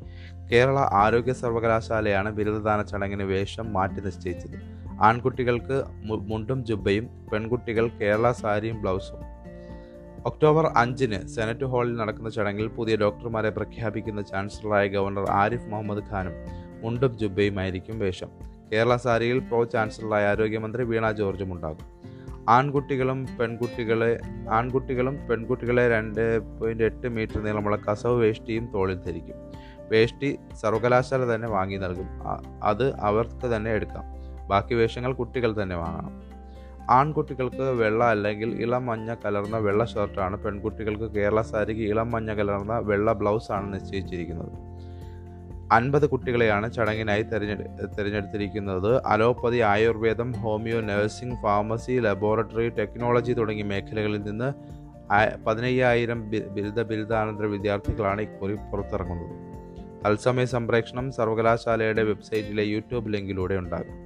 കേരള 0.52 0.80
ആരോഗ്യ 0.92 1.34
സർവകലാശാലയാണ് 1.34 2.32
ബിരുദദാന 2.32 2.82
ചടങ്ങിന് 2.82 3.24
വേഷം 3.24 3.74
മാറ്റി 3.74 4.02
നിശ്ചയിച്ചത്. 4.02 4.84
ആൺകുട്ടികൾക്ക് 5.02 5.84
മുണ്ടും 6.04 6.66
ജുബയും 6.66 7.10
പെൺകുട്ടികൾ 7.34 7.88
കേരള 7.88 8.32
സാരിയും 8.32 8.82
ബ്ലൗസും. 8.82 9.34
ഒക്ടോബർ 10.26 10.74
അഞ്ചിന് 10.78 11.28
സെനറ്റ് 11.28 11.66
ഹാളിൽ 11.66 11.96
നടക്കുന്ന 11.96 12.30
ചടങ്ങിൽ 12.30 12.68
പുതിയ 12.68 12.96
ഡോക്ടർമാരെ 12.96 13.50
പ്രഖ്യാപിക്കുന്ന 13.50 14.22
ചാൻസലറായ 14.22 14.88
ഗവർണർ 14.88 15.30
ആരിഫ് 15.30 15.68
മുഹമ്മദ് 15.68 16.04
ഖാനും 16.12 16.34
മുണ്ടും 16.82 17.20
ജുബയുമായിരിക്കും 17.20 18.00
വേഷം. 18.00 18.28
കേരള 18.74 18.96
സാരിയിൽ 18.96 19.40
പ്രോ 19.40 19.64
ചാൻസലറായ 19.64 20.28
ആരോഗ്യമന്ത്രി 20.28 20.84
വീണ 20.84 21.12
ജോർജും 21.12 21.54
ഉണ്ടാകും. 21.54 22.13
ആൺകുട്ടികളും 22.50 23.28
പെൺകുട്ടികളെ 23.40 24.20
ആൺകുട്ടികളും 24.50 25.28
പെൺകുട്ടികളെ 25.30 25.90
രണ്ട് 25.90 26.40
പോയിന്റ് 26.60 26.84
എട്ട് 26.84 27.08
മീറ്റർ 27.08 27.44
നീളമുള്ള 27.44 27.76
കസവ് 27.76 28.20
വേഷ്ടിയും 28.20 28.66
തോളിൽ 28.74 28.96
ധരിക്കും. 28.96 29.36
വേഷ്ടി 29.92 30.40
സർവകലാശാല 30.62 31.36
തന്നെ 31.36 31.48
വാങ്ങി 31.48 31.78
നൽകും. 31.78 32.10
അത് 32.64 32.96
അവർക്ക് 32.96 33.56
തന്നെ 33.56 33.72
എടുക്കാം. 33.72 34.04
ബാക്കി 34.48 34.76
വേഷങ്ങൾ 34.76 35.14
കുട്ടികൾ 35.14 35.64
തന്നെ 35.64 35.76
വാങ്ങണം. 35.76 36.22
ആൺകുട്ടികൾക്ക് 36.90 37.62
വെള്ള 37.62 38.04
അല്ലെങ്കിൽ 38.04 38.62
ഇളം 38.62 38.86
മഞ്ഞ 38.86 39.16
കലർന്ന 39.26 39.58
വെള്ള 39.58 39.86
ഷർട്ടാണ് 39.86 40.38
പെൺകുട്ടികൾക്ക് 40.38 41.04
കേരള 41.04 41.42
സാരിക്ക് 41.42 41.82
ഇളം 41.82 42.12
മഞ്ഞ 42.12 42.34
കലർന്ന 42.34 42.80
വെള്ള 42.80 43.14
ബ്ലൗസാണ് 43.14 43.74
നിശ്ചയിച്ചിരിക്കുന്നത്. 43.74 44.73
അൻപത് 45.76 46.06
കുട്ടികളെയാണ് 46.10 46.74
ചടങ്ങിനായി 46.74 47.24
തെരഞ്ഞെടു 47.24 47.64
തിരഞ്ഞെടുത്തിരിക്കുന്നത്. 47.98 48.92
അലോപ്പതി 49.06 49.60
ആയുർവേദം 49.74 50.32
homeo 50.32 50.82
nursing 50.82 51.40
pharmacy 51.44 51.92
laboratory 51.92 52.70
technology 52.70 53.34
തുടങ്ങിയ 53.34 53.66
മേഖലകളിൽ 53.66 54.22
നിന്ന് 54.24 54.50
പതിനയ്യായിരം 55.48 56.20
ബിരുദ 56.30 56.82
ബിരുദാനന്തര 56.82 57.46
വിദ്യാർത്ഥികളാണ് 57.46 58.22
ഇക്കുറി 58.22 58.56
പുറത്തിറങ്ങുന്നത്. 58.72 59.34
തത്സമയ 60.06 60.46
സംപ്രേഷണം 60.46 61.12
സർവകലാശാലയുടെ 61.12 62.04
വെബ്സൈറ്റിലെ 62.04 62.64
യൂട്യൂബ് 62.64 63.14
ലിങ്കിലൂടെ 63.14 63.56
ഉണ്ടാകും. 63.56 63.98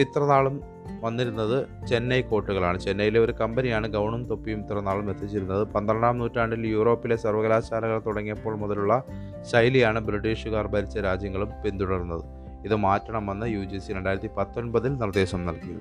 ഇത്രനാളും 0.00 0.56
വന്നിരുന്നത് 1.00 1.86
ചെന്നൈ 1.86 2.20
കോട്ടുകളാണ്. 2.20 2.78
ചെന്നൈയിലെ 2.80 3.20
ഒരു 3.20 3.32
കമ്പനിയാണ് 3.32 3.86
ഗൗണും 3.92 4.22
തൊപ്പിയും 4.28 4.60
ഇത്രനാളും 4.64 5.10
എത്തിച്ചിരുന്നത്. 5.10 5.62
പന്ത്രണ്ടാം 5.74 6.18
നൂറ്റാണ്ടിൽ 6.18 6.66
യൂറോപ്പിലെ 6.66 7.16
സർവകലാശാലകൾ 7.16 8.02
തുടങ്ങിയപ്പോൾ 8.06 8.56
മുതലുള്ള 8.56 9.04
ശൈലിയാണ് 9.52 10.00
ബ്രിട്ടീഷുകാർ 10.00 10.66
ഭരിച്ച 10.66 10.98
രാജ്യങ്ങളും 10.98 11.50
പിന്തുടർന്നത്. 11.64 12.24
ഇത് 12.64 12.76
മാറ്റണമെന്ന് 12.76 13.46
യു 13.46 13.64
ജി 13.64 13.78
സി 13.78 13.92
രണ്ടായിരത്തി 13.92 14.28
പത്തൊൻപതിൽ 14.38 14.96
നിർദ്ദേശം 14.96 15.46
നൽകി 15.46 15.78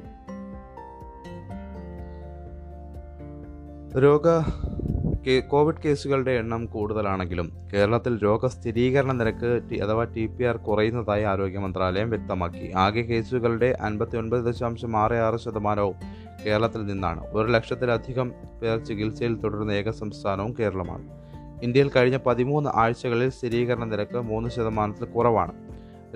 രോഗ 3.99 4.28
കോവിഡ് 5.47 5.82
കേസുകളുടെ 5.86 6.32
എണ്ണം 6.32 6.65
കൂടുതലാണെങ്കിലും 6.65 7.51
കേരളത്തിൽ 7.73 8.17
രോഗസ്ഥിരീകരണ 8.17 9.12
നിരക്ക് 9.12 9.82
അഥവാ 9.84 10.04
ടി 10.04 10.25
പി 10.25 10.43
ആർ 10.43 10.58
കുറയുന്നതായി 10.58 11.23
ആരോഗ്യ 11.23 11.58
മന്ത്രാലയം 11.58 12.10
വ്യക്തമാക്കി. 12.10 12.71
ആകെ 12.78 13.01
കേസുകളുടെ 13.01 13.78
അൻപത്തി 13.82 14.17
ഒൻപത് 14.17 14.45
ദശാംശം 14.45 14.97
ആറ് 14.97 15.13
ആറ് 15.13 15.39
ശതമാനവും 15.39 15.95
കേരളത്തിൽ 16.45 16.86
നിന്നാണ്. 16.86 17.28
ഒരു 17.28 17.51
ലക്ഷത്തിലധികം 17.51 18.32
പേർ 18.63 18.86
ചികിത്സയിൽ 18.86 19.36
തുടരുന്ന 19.36 19.71
ഏക 19.71 19.89
സംസ്ഥാനവും 19.89 20.56
കേരളമാണ്. 20.60 21.25
ഇന്ത്യയിൽ 21.63 21.91
കഴിഞ്ഞ 21.96 22.18
പതിമൂന്ന് 22.18 22.70
ആഴ്ചകളിൽ 22.74 23.30
സ്ഥിരീകരണ 23.30 23.84
നിരക്ക് 23.84 24.18
മൂന്ന് 24.18 24.50
ശതമാനത്തിൽ 24.50 25.06
കുറവാണ്. 25.06 25.54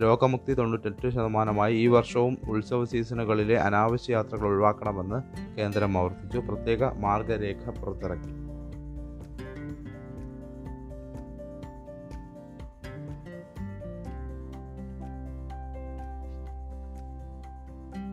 രോഗമുക്തി 0.02 0.54
തൊണ്ണൂറ്റെട്ട് 0.54 1.10
ശതമാനമായി 1.10 1.75
ഈ 1.75 1.88
വർഷവും 1.88 2.38
ഉത്സവ 2.49 2.86
സീസണുകളിലെ 2.86 3.58
അനാവശ്യ 3.58 4.13
യാത്രകൾ 4.13 4.47
ഒഴിവാക്കണമെന്ന് 4.47 5.21
കേന്ദ്രം 5.58 5.97
ആവർത്തിച്ചു. 5.97 6.38
പ്രത്യേക 6.38 6.84
മാർഗരേഖ 6.84 7.69
പുറത്തിറക്കി. 7.69 8.48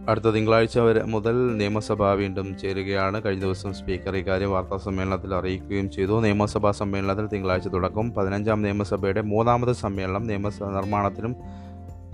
അടുത്ത 0.09 0.25
തിങ്കളാഴ്ച 0.25 0.79
വരെ 0.79 1.03
മുതൽ 1.03 1.57
നിയമസഭ 1.57 2.03
വീണ്ടും 2.03 2.59
ചേരുകയാണ്. 2.59 3.25
കഴിഞ്ഞ 3.25 3.42
ദിവസം 3.42 3.75
സ്പീക്കർ 3.75 4.16
ഇക്കാര്യം 4.16 4.51
വാർത്താ 4.51 4.77
സമ്മേളനത്തിൽ 4.77 5.35
അറിയിക്കുകയും 5.35 5.90
ചെയ്തു. 5.90 6.21
നിയമസഭാ 6.21 6.71
സമ്മേളനത്തിൽ 6.71 7.27
തിങ്കളാഴ്ച 7.27 7.69
തുടക്കം. 7.69 8.11
പതിനഞ്ചാം 8.11 8.62
നിയമസഭയുടെ 8.62 9.21
മൂന്നാമത് 9.21 9.73
സമ്മേളനം 9.73 10.27
നിയമസഭ 10.27 10.64
നിർമ്മാണത്തിനും 10.64 11.37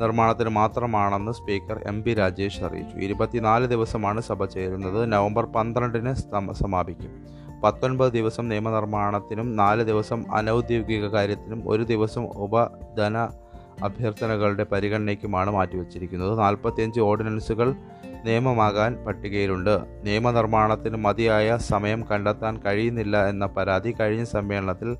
നിർമ്മാണത്തിന് 0.00 0.48
മാത്രമാണെന്ന് 0.48 1.32
സ്പീക്കർ 1.32 1.80
എം 1.86 2.02
പി 2.02 2.14
രാജേഷ് 2.14 2.62
അറിയിച്ചു. 2.62 2.96
ഇരുപത്തിനാല് 2.96 3.66
ദിവസമാണ് 3.66 4.20
സഭ 4.20 4.44
ചേരുന്നത്. 4.44 5.12
നവംബർ 5.12 5.44
പന്ത്രണ്ടിന് 5.44 6.14
സമാപിക്കും. 6.52 7.12
പത്തൊൻപത് 7.64 8.12
ദിവസം 8.12 8.48
നിയമനിർമ്മാണത്തിനും 8.48 9.56
നാല് 9.56 9.82
ദിവസം 9.82 10.34
അനൗദ്യോഗിക 10.34 11.06
കാര്യത്തിനും 11.06 11.62
ഒരു 11.66 11.82
ദിവസം 11.82 12.24
ഉപധന 12.24 13.28
അഭ്യർത്ഥനകളുടെ 13.82 14.66
പരിഗണനയ്ക്കുമാണ് 14.72 15.50
മാറ്റിവെച്ചിരിക്കുന്നത്. 15.50 16.38
നാൽപ്പത്തിയഞ്ച് 16.38 17.00
ഓർഡിനൻസുകൾ 17.00 17.74
നിയമമാകാൻ 18.24 19.04
പട്ടികയിലുണ്ട്. 19.04 19.80
നിയമനിർമ്മാണത്തിന് 20.04 20.96
മതിയായ 20.96 21.56
സമയം 21.56 22.04
കണ്ടെത്താൻ 22.10 22.60
കഴിയുന്നില്ല 22.66 23.28
എന്ന 23.28 23.46
പരാതി 23.46 23.92
കഴിഞ്ഞ 23.92 24.24
സമ്മേളനത്തിൽ 24.24 24.94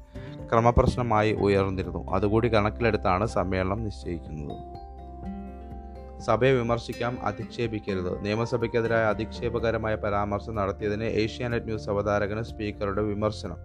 ക്രമപ്രശ്നമായി 0.52 1.32
ഉയർന്നിരുന്നു. 1.32 2.12
അതുകൂടി 2.12 2.48
കണക്കിലെടുത്താണ് 2.48 3.26
സമ്മേളനം 3.26 3.85
നിശ്ചയിക്കുന്നത്. 3.85 4.56
സഭയെ 6.20 6.52
വിമർശിക്കാം 6.52 7.18
അധിക്ഷേപിക്കരുത്. 7.22 8.24
നിയമസഭയ്ക്കെതിരായ 8.24 9.02
അധിക്ഷേപകരമായ 9.02 9.94
പരാമർശം 9.94 10.54
നടത്തിയതിന് 10.54 11.04
ഏഷ്യാനെറ്റ് 11.04 11.66
ന്യൂസ് 11.66 11.90
അവതാരകന് 11.90 12.42
സ്പീക്കറുടെ 12.42 13.02
വിമർശനം. 13.02 13.56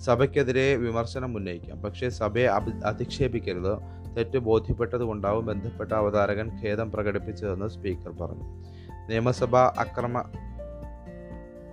സഭയ്ക്കെതിരെ 0.00 0.76
വിമർശനം 0.76 1.36
ഉന്നയിക്കാം. 1.36 1.82
പക്ഷേ 1.82 2.08
സഭയെ 2.08 2.46
അധിക്ഷേപിക്കരുത്. 2.84 3.97
തെറ്റ് 4.16 4.38
ബോധ്യപ്പെട്ടതുകൊണ്ടാവും 4.38 5.46
ബന്ധപ്പെട്ട 5.46 5.92
അവതാരകൻ 5.92 6.50
ഖേദം 6.64 6.90
പ്രകടിപ്പിച്ചതെന്ന് 6.90 7.68
സ്പീക്കർ 7.68 8.10
പറഞ്ഞു. 8.10 8.44
നിയമസഭാ 9.08 9.72
അക്രമ 9.78 10.24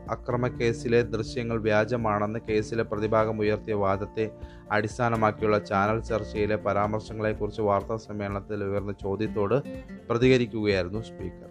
അക്രമക്കേസിലെ 0.09 1.01
ദൃശ്യങ്ങൾ 1.01 1.61
വ്യാജമാണെന്ന് 1.61 2.39
കേസിലെ 2.49 2.83
പ്രതിഭാഗം 2.83 3.39
ഉയർത്തിയ 3.39 3.73
വാദത്തെ 3.73 4.31
അടിസ്ഥാനമാക്കിയുള്ള 4.71 5.59
ചാനൽ 5.59 5.99
ചർച്ചയിലെ 5.99 6.55
പരാമർശങ്ങളെക്കുറിച്ച് 6.55 7.61
വാർത്താ 7.61 7.97
സമ്മേളനത്തിൽ 7.97 8.63
ഉയർന്ന 8.63 8.91
ചോദ്യത്തോട് 8.91 9.63
പ്രതികരിക്കുകയായിരുന്നു 10.09 10.99
സ്പീക്കർ. 10.99 11.49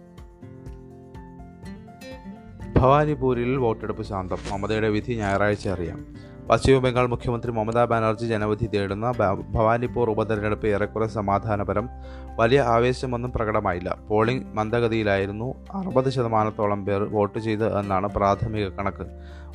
ഭവാനിപൂരിൽ 2.79 3.55
വോട്ടെടുപ്പ് 3.55 4.03
ശാന്തം. 4.03 4.37
മമതയുടെ 4.51 4.89
വിധി 4.89 5.13
ഞായറാഴ്ച 5.13 5.67
അറിയാം. 5.67 6.15
പശ്ചിമബംഗാൾ 6.49 7.07
മുഖ്യമന്ത്രി 7.07 7.51
മമതാ 7.51 7.85
ബാനർജി 7.85 8.25
ജനവിധി 8.25 8.65
തേടുന്ന 8.65 9.11
ഭവാനിപ്പൂർ 9.51 10.09
ഉപതെരഞ്ഞെടുപ്പ് 10.09 10.67
ഏറെക്കുറെ 10.67 11.07
സമാധാനപരം. 11.07 11.89
വലിയ 12.35 12.61
ആവേശമൊന്നും 12.61 13.31
പ്രകടമായില്ല. 13.31 13.97
പോളിംഗ് 14.09 14.45
മന്ദഗതിയിലായിരുന്നു. 14.53 15.55
അറുപത് 15.73 16.09
ശതമാനത്തോളം 16.09 16.85
പേർ 16.85 17.03
വോട്ട് 17.03 17.39
ചെയ്ത് 17.39 17.79
എന്നാണ് 17.79 18.09
പ്രാഥമിക 18.09 18.67
കണക്ക്. 18.69 19.07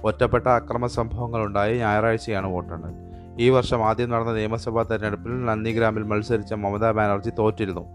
ഒറ്റപ്പെട്ട 0.05 0.46
അക്രമ 0.48 0.87
സംഭവങ്ങളുണ്ടായി 0.87 1.79
ഞായറാഴ്ചയാണ് 1.79 2.46
വോട്ടെണ്ണൽ. 2.46 2.94
ഈ 3.42 3.48
വർഷം 3.48 3.85
ആദ്യം 3.85 4.11
നടന്ന 4.11 4.33
നിയമസഭാ 4.33 4.83
തെരഞ്ഞെടുപ്പിൽ 4.83 5.44
നന്ദിഗ്രാമിൽ 5.44 6.03
മത്സരിച്ച 6.03 6.55
മമതാ 6.55 6.90
ബാനർജി 6.90 7.31
തോറ്റിരുന്നു. 7.38 7.87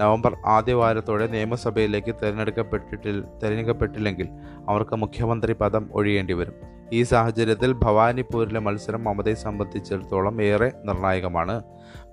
നവംബർ 0.00 0.36
ആദ്യവാരത്തോടെ 0.46 1.26
നിയമസഭയിലേക്ക് 1.26 2.14
തിരഞ്ഞെടുക്കപ്പെട്ടിട്ടിൽ 2.22 3.24
തിരഞ്ഞെടുക്കപ്പെട്ടില്ലെങ്കിൽ 3.42 4.28
അവർക്ക് 4.68 4.96
മുഖ്യമന്ത്രി 4.96 5.52
പദം 5.52 5.90
ഒഴിയേണ്ടി 5.92 6.32
വരും. 6.32 6.73
ഈ 6.92 7.02
സാഹചര്യത്തിൽ 7.02 7.72
ഭവാനിപ്പൂരിലെ 7.72 8.60
മത്സരം 8.60 9.04
മമതയെ 9.04 9.34
സംബന്ധിച്ചിടത്തോളം 9.34 10.42
ഏറെ 10.42 10.72
നിർണായകമാണ്. 10.84 11.62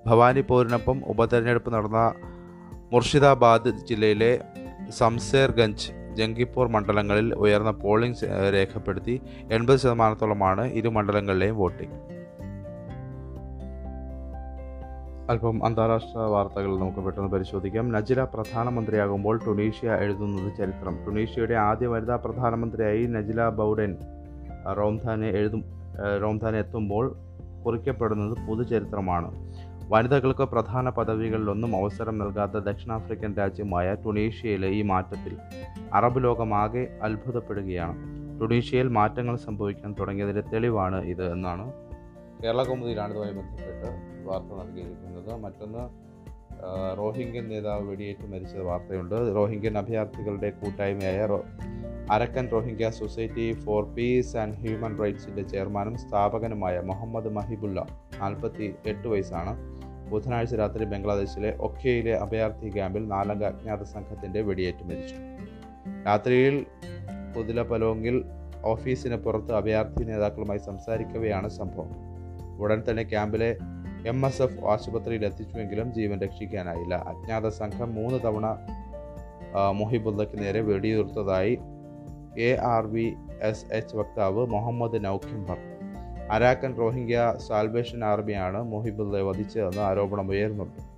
ഭവാനിപ്പൂരിനൊപ്പം 0.07 1.01
ഉപതെരഞ്ഞെടുപ്പ് 1.07 1.73
നടന്ന 1.73 2.13
മുർഷിദാബാദ് 2.93 3.69
ജില്ലയിലെ 3.69 4.39
സംസേർഗഞ്ച് 4.89 5.91
ജംഗിപ്പൂർ 6.13 6.67
മണ്ഡലങ്ങളിൽ 6.67 7.34
ഉയർന്ന 7.34 7.71
പോളിംഗ് 7.71 8.53
രേഖപ്പെടുത്തി 8.53 9.21
എൺപത് 9.51 9.79
ശതമാനത്തോളമാണ് 9.79 10.65
ഇരു 10.65 10.89
മണ്ഡലങ്ങളിലെയും 10.89 11.57
വോട്ടിംഗ്. 11.57 11.95
അല്പം 15.31 15.65
അന്താരാഷ്ട്ര 15.65 16.19
വാർത്തകൾ 16.19 16.79
നമുക്ക് 16.79 16.97
പെട്ടെന്ന് 16.97 17.29
പരിശോധിക്കാം. 17.29 17.91
നജില 17.91 18.23
പ്രധാനമന്ത്രിയാകുമ്പോൾ 18.23 19.39
ടുണീഷ്യ 19.47 19.97
എഴുതുന്നത് 19.99 20.53
ചരിത്രം. 20.57 21.05
ടുണീഷ്യയുടെ 21.05 21.53
ആദ്യ 21.53 21.88
വനിതാ 21.88 22.15
പ്രധാനമന്ത്രിയായി 22.15 23.05
നജില 23.05 23.49
ബൗഡൻ 23.49 23.97
റോംധാനെ 24.78 25.28
എഴുതും 25.28 25.63
റോംധാനെ 26.21 26.60
എത്തുമ്പോൾ 26.60 27.15
കുറിക്കപ്പെടുന്നത് 27.65 28.47
പൊതുചരിത്രമാണ്. 28.47 29.52
വനിതകൾക്ക് 29.89 30.43
പ്രധാന 30.43 30.89
പദവികളിലൊന്നും 30.89 31.76
അവസരം 31.76 32.17
നൽകാത്ത 32.17 32.52
ദക്ഷിണാഫ്രിക്കൻ 32.52 33.36
രാജ്യമായ 33.38 33.95
ടുണീഷ്യയിലെ 34.06 34.67
ഈ 34.67 34.82
മാറ്റത്തിൽ 34.82 35.38
അറബ് 35.93 36.24
ലോകമാകെ 36.24 37.00
അത്ഭുതപ്പെടുകയാണ്. 37.02 37.97
ടുണീഷ്യയിൽ 38.41 38.88
മാറ്റങ്ങൾ 38.88 39.36
സംഭവിക്കാൻ 39.36 39.95
തുടങ്ങിയതിന്റെ 40.00 40.41
തെളിവാണ് 40.41 41.04
ഇത് 41.06 41.32
എന്നാണ് 41.32 41.74
കേരള 42.43 42.63
കൗമുദിയിലാണ് 42.63 43.12
ഇതുമായി 43.12 43.32
ബന്ധപ്പെട്ട് 43.32 43.89
വാർത്ത 44.28 44.47
നൽകിയിരിക്കുന്നത്. 44.47 45.41
മറ്റൊന്ന് 45.43 46.11
റോഹിംഗ്യൻ 46.97 47.50
നേതാവ് 47.50 47.91
വെടിയേറ്റ് 47.91 48.28
മരിച്ച 48.28 48.56
വാർത്തയുണ്ട്. 48.56 49.15
റോഹിംഗ്യൻ 49.36 49.78
അഭയാർത്ഥികളുടെ 49.78 50.50
കൂട്ടായ്മയായ 50.50 51.28
Arakan 52.12 52.50
Rohingya 52.52 52.89
society 52.89 53.54
for 53.54 53.84
peace 53.86 54.38
and 54.38 54.56
human 54.56 55.00
റൈറ്റ്സിന്റെ 55.00 55.41
ചെയർമാനും 55.41 55.97
സ്ഥാപകനുമായ 55.97 56.80
മുഹമ്മദ് 56.80 57.30
മഹിബുല്ല 57.30 57.88
നാൽപ്പത്തി 58.19 58.76
എട്ട് 58.86 59.08
വയസ്സാണ്. 59.08 59.82
ബുധനാഴ്ച 60.10 60.56
രാത്രി 60.56 60.86
ബംഗ്ലാദേശിലെ 60.86 61.58
ഒക്കെയിലെ 61.60 62.17
അഭയാർത്ഥി 62.17 62.69
ക്യാമ്പിൽ 62.69 63.08
നാലംഗ 63.08 63.43
അജ്ഞാത 63.43 63.84
സംഘത്തിന്റെ 63.84 64.41
വെടിയേറ്റ് 64.41 64.84
മരിച്ചു. 64.84 65.15
രാത്രിയിൽ 66.08 66.65
പുതിലപലോങ്ങിൽ 67.36 68.26
ഓഫീസിന് 68.65 69.15
പുറത്ത് 69.15 69.54
അഭയാർത്ഥി 69.54 70.04
നേതാക്കളുമായി 70.04 70.60
സംസാരിക്കവെയാണ് 70.60 71.50
സംഭവം. 71.50 71.91
ഉടൻ 72.62 72.84
തന്നെ 72.89 73.04
ക്യാമ്പിലെ 73.04 73.58
എം 74.05 74.25
എസ് 74.25 74.41
എഫ് 74.41 74.65
ആശുപത്രിയിൽ 74.65 75.25
എത്തിച്ചുവെങ്കിലും 75.25 75.93
ജീവൻ 75.93 76.19
രക്ഷിക്കാനായില്ല. 76.19 76.95
അജ്ഞാത 76.95 77.47
സംഘം 77.47 77.95
മൂന്ന് 77.95 78.23
തവണ 78.23 78.57
മൊഹിബുല്ലയ്ക്ക് 79.71 80.39
നേരെ 80.39 80.61
വെടിയുതിർത്തതായി 80.61 81.57
A 82.39 82.55
R 82.55 82.87
V 82.87 83.15
S 83.41 83.65
H 83.73 83.95
വക്താവ് 83.95 84.47
മുഹമ്മദ് 84.47 85.05
നൌഖിം 85.05 85.45
പറഞ്ഞു 85.45 85.71
അരാക്കൻ 86.31 86.77
റോഹിംഗ്യ 86.77 87.33
സാൽവേഷൻ 87.37 88.03
ആർമിയാണ് 88.03 88.63
മുഹിബുദ്ദെ 88.63 89.21
വധിച്ചതെന്ന് 89.21 89.81
ആരോപണം 89.81 90.29
ഉയർന്നുണ്ട് 90.29 90.91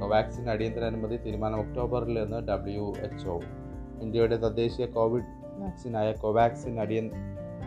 കോവാക്സിൻ 0.00 0.50
അടിയന്തര 0.50 0.84
അനുമതി 0.84 1.16
തീരുമാനം 1.16 1.60
ഒക്ടോബറിൽ 1.60 2.22
നിന്ന് 2.22 2.48
ഡബ്ല്യു 2.48 2.92
എച്ച് 3.02 3.28
ഇന്ത്യയുടെ 4.02 4.36
തദ്ദേശീയ 4.36 4.86
കോവിഡ് 4.86 5.30
വാക്സിനായ 5.56 6.12
കോവാക്സിൻ 6.12 6.80
അടിയ 6.80 7.00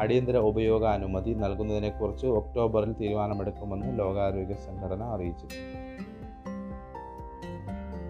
അടിയന്തര 0.01 0.37
ഉപയോഗ 0.37 0.85
അനുമതി 0.85 1.33
നൽകുന്നതിനെക്കുറിച്ച് 1.33 2.27
ഒക്ടോബറിൽ 2.27 2.93
തീരുമാനമെടുക്കുമെന്ന് 2.93 3.99
ലോകാരോഗ്യ 3.99 4.53
സംഘടന 4.53 5.03
അറിയിച്ചു 5.03 5.47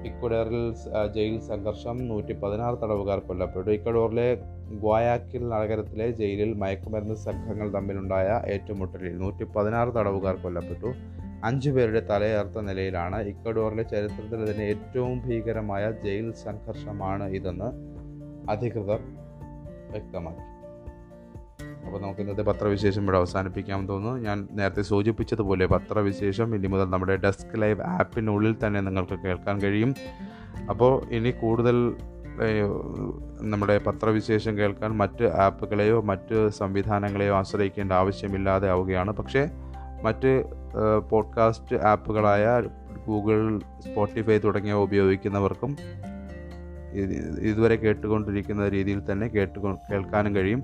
ഇക്വഡോറിൽ 0.06 0.74
ജയിൽ 1.15 1.39
സംഘർഷം 1.41 2.08
നൂറ്റി 2.08 2.34
പതിനാറ് 2.34 2.78
തടവുകാർ 2.84 3.19
കൊല്ലപ്പെട്ടു. 3.19 3.72
ഇക്വഡോറിലെ 3.72 4.36
ഗ്വായാക്കിൽ 4.72 5.50
നഗരത്തിലെ 5.50 6.12
ജയിലിൽ 6.12 6.54
മയക്കുമരുന്ന് 6.54 7.15
സംഘങ്ങൾ 7.15 7.74
തമ്മിലുണ്ടായ 7.74 8.41
ഏറ്റുമുട്ടലിൽ 8.48 9.17
നൂറ്റി 9.17 9.43
പതിനാറ് 9.43 9.88
തടവുകാർ 9.88 10.36
കൊല്ലപ്പെട്ടു. 10.36 10.91
അഞ്ചു 11.43 11.69
പേരുടെ 11.69 12.00
തലയേർത്ത 12.00 12.58
നിലയിലാണ് 12.60 13.22
ഇക്വഡോറിലെ 13.22 13.84
ചരിത്രത്തിൽ 13.84 14.52
തന്നെ 14.52 14.63
ഏറ്റവും 14.63 15.19
ഭീകരമായ 15.28 15.91
ജയിൽ 15.91 16.32
സംഘർഷമാണ് 16.32 17.24
ഇതെന്ന് 17.24 17.69
അധികൃതർ 18.52 19.02
വ്യക്തമാക്കി. 19.91 20.53
അപ്പോൾ 21.86 22.02
നമുക്ക് 22.02 22.19
ഇന്നത്തെ 22.19 22.41
പത്രവിശേഷം 22.41 23.04
ഇവിടെ 23.04 23.17
അവസാനിപ്പിക്കാമെന്ന് 23.17 23.89
തോന്നുന്നു. 23.89 24.19
ഞാൻ 24.19 24.48
നേരത്തെ 24.52 24.82
സൂചിപ്പിച്ചതുപോലെ 24.82 25.65
പത്രവിശേഷം 25.65 26.56
ഇനി 26.56 26.67
മുതൽ 26.67 26.89
നമ്മുടെ 26.89 27.15
ഡെസ്ക് 27.15 27.62
ലൈവ് 27.62 27.82
ആപ്പിനുള്ളിൽ 27.82 28.56
തന്നെ 28.65 28.82
നിങ്ങൾക്ക് 28.82 29.19
കേൾക്കാൻ 29.24 29.62
കഴിയും. 29.62 29.96
അപ്പോൾ 30.69 31.13
ഇനി 31.13 31.30
കൂടുതൽ 31.30 31.78
നമ്മുടെ 33.41 33.78
പത്രവിശേഷം 33.78 34.58
കേൾക്കാൻ 34.58 34.91
മറ്റ് 34.98 35.26
ആപ്പുകളെയോ 35.26 36.02
മറ്റ് 36.02 36.50
സംവിധാനങ്ങളെയോ 36.50 37.34
ആശ്രയിക്കേണ്ട 37.36 37.91
ആവശ്യമില്ലാതെ 37.91 38.69
ആവുകയാണ്. 38.69 39.12
പക്ഷേ 39.12 39.50
മറ്റ് 40.04 40.32
പോഡ്കാസ്റ്റ് 41.10 41.76
ആപ്പുകളായ 41.76 42.46
ഗൂഗിൾ 43.08 43.60
സ്പോട്ടിഫൈ 43.60 44.38
തുടങ്ങിയവ 44.38 44.78
ഉപയോഗിക്കുന്നവർക്കും 44.78 45.78
ഇതുവരെ 47.50 47.76
കേട്ടുകൊണ്ടിരിക്കുന്ന 47.76 48.69
രീതിയിൽ 48.69 49.12
തന്നെ 49.12 49.28
കേട്ടുകൊ 49.28 49.74
കേൾക്കാനും 49.91 50.36
കഴിയും. 50.36 50.63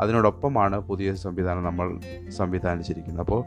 അതിനോടൊപ്പമാണ് 0.00 0.80
പുതിയ 0.80 1.14
സംവിധാനം 1.14 1.64
നമ്മൾ 1.64 2.00
സംവിധാനിച്ചിരിക്കുന്നത്. 2.28 3.20
അപ്പോൾ 3.20 3.44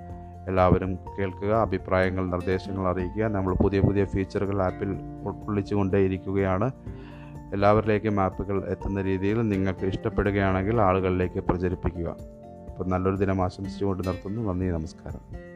എല്ലാവരും 0.48 0.96
കേൾക്കുക 0.96 1.54
അഭിപ്രായങ്ങൾ 1.54 2.28
നിർദ്ദേശങ്ങൾ 2.28 2.88
അറിയിക്കുക. 2.88 3.24
നമ്മൾ 3.24 3.54
പുതിയ 3.54 3.80
പുതിയ 3.80 4.06
ഫീച്ചറുകൾ 4.06 4.62
ആപ്പിൽ 4.62 4.90
ഉൾക്കൊള്ളിച്ചുകൊണ്ടേയിരിക്കുകയാണ് 5.24 6.72
എല്ലാവരിലേക്കും 7.54 8.22
ആപ്പുകൾ 8.22 8.66
എത്തുന്ന 8.68 9.02
രീതിയിൽ 9.02 9.50
നിങ്ങൾക്ക് 9.50 9.86
ഇഷ്ടപ്പെടുകയാണെങ്കിൽ 9.86 10.82
ആളുകളിലേക്ക് 10.82 11.40
പ്രചരിപ്പിക്കുക. 11.40 12.16
അപ്പോൾ 12.70 12.90
നല്ലൊരു 12.90 13.16
ദിനം 13.16 13.42
ആശംസിച്ചുകൊണ്ട് 13.42 14.08
നിർത്തുന്നു. 14.08 14.52
നന്ദി 14.52 14.66
നമസ്കാരം. 14.66 15.49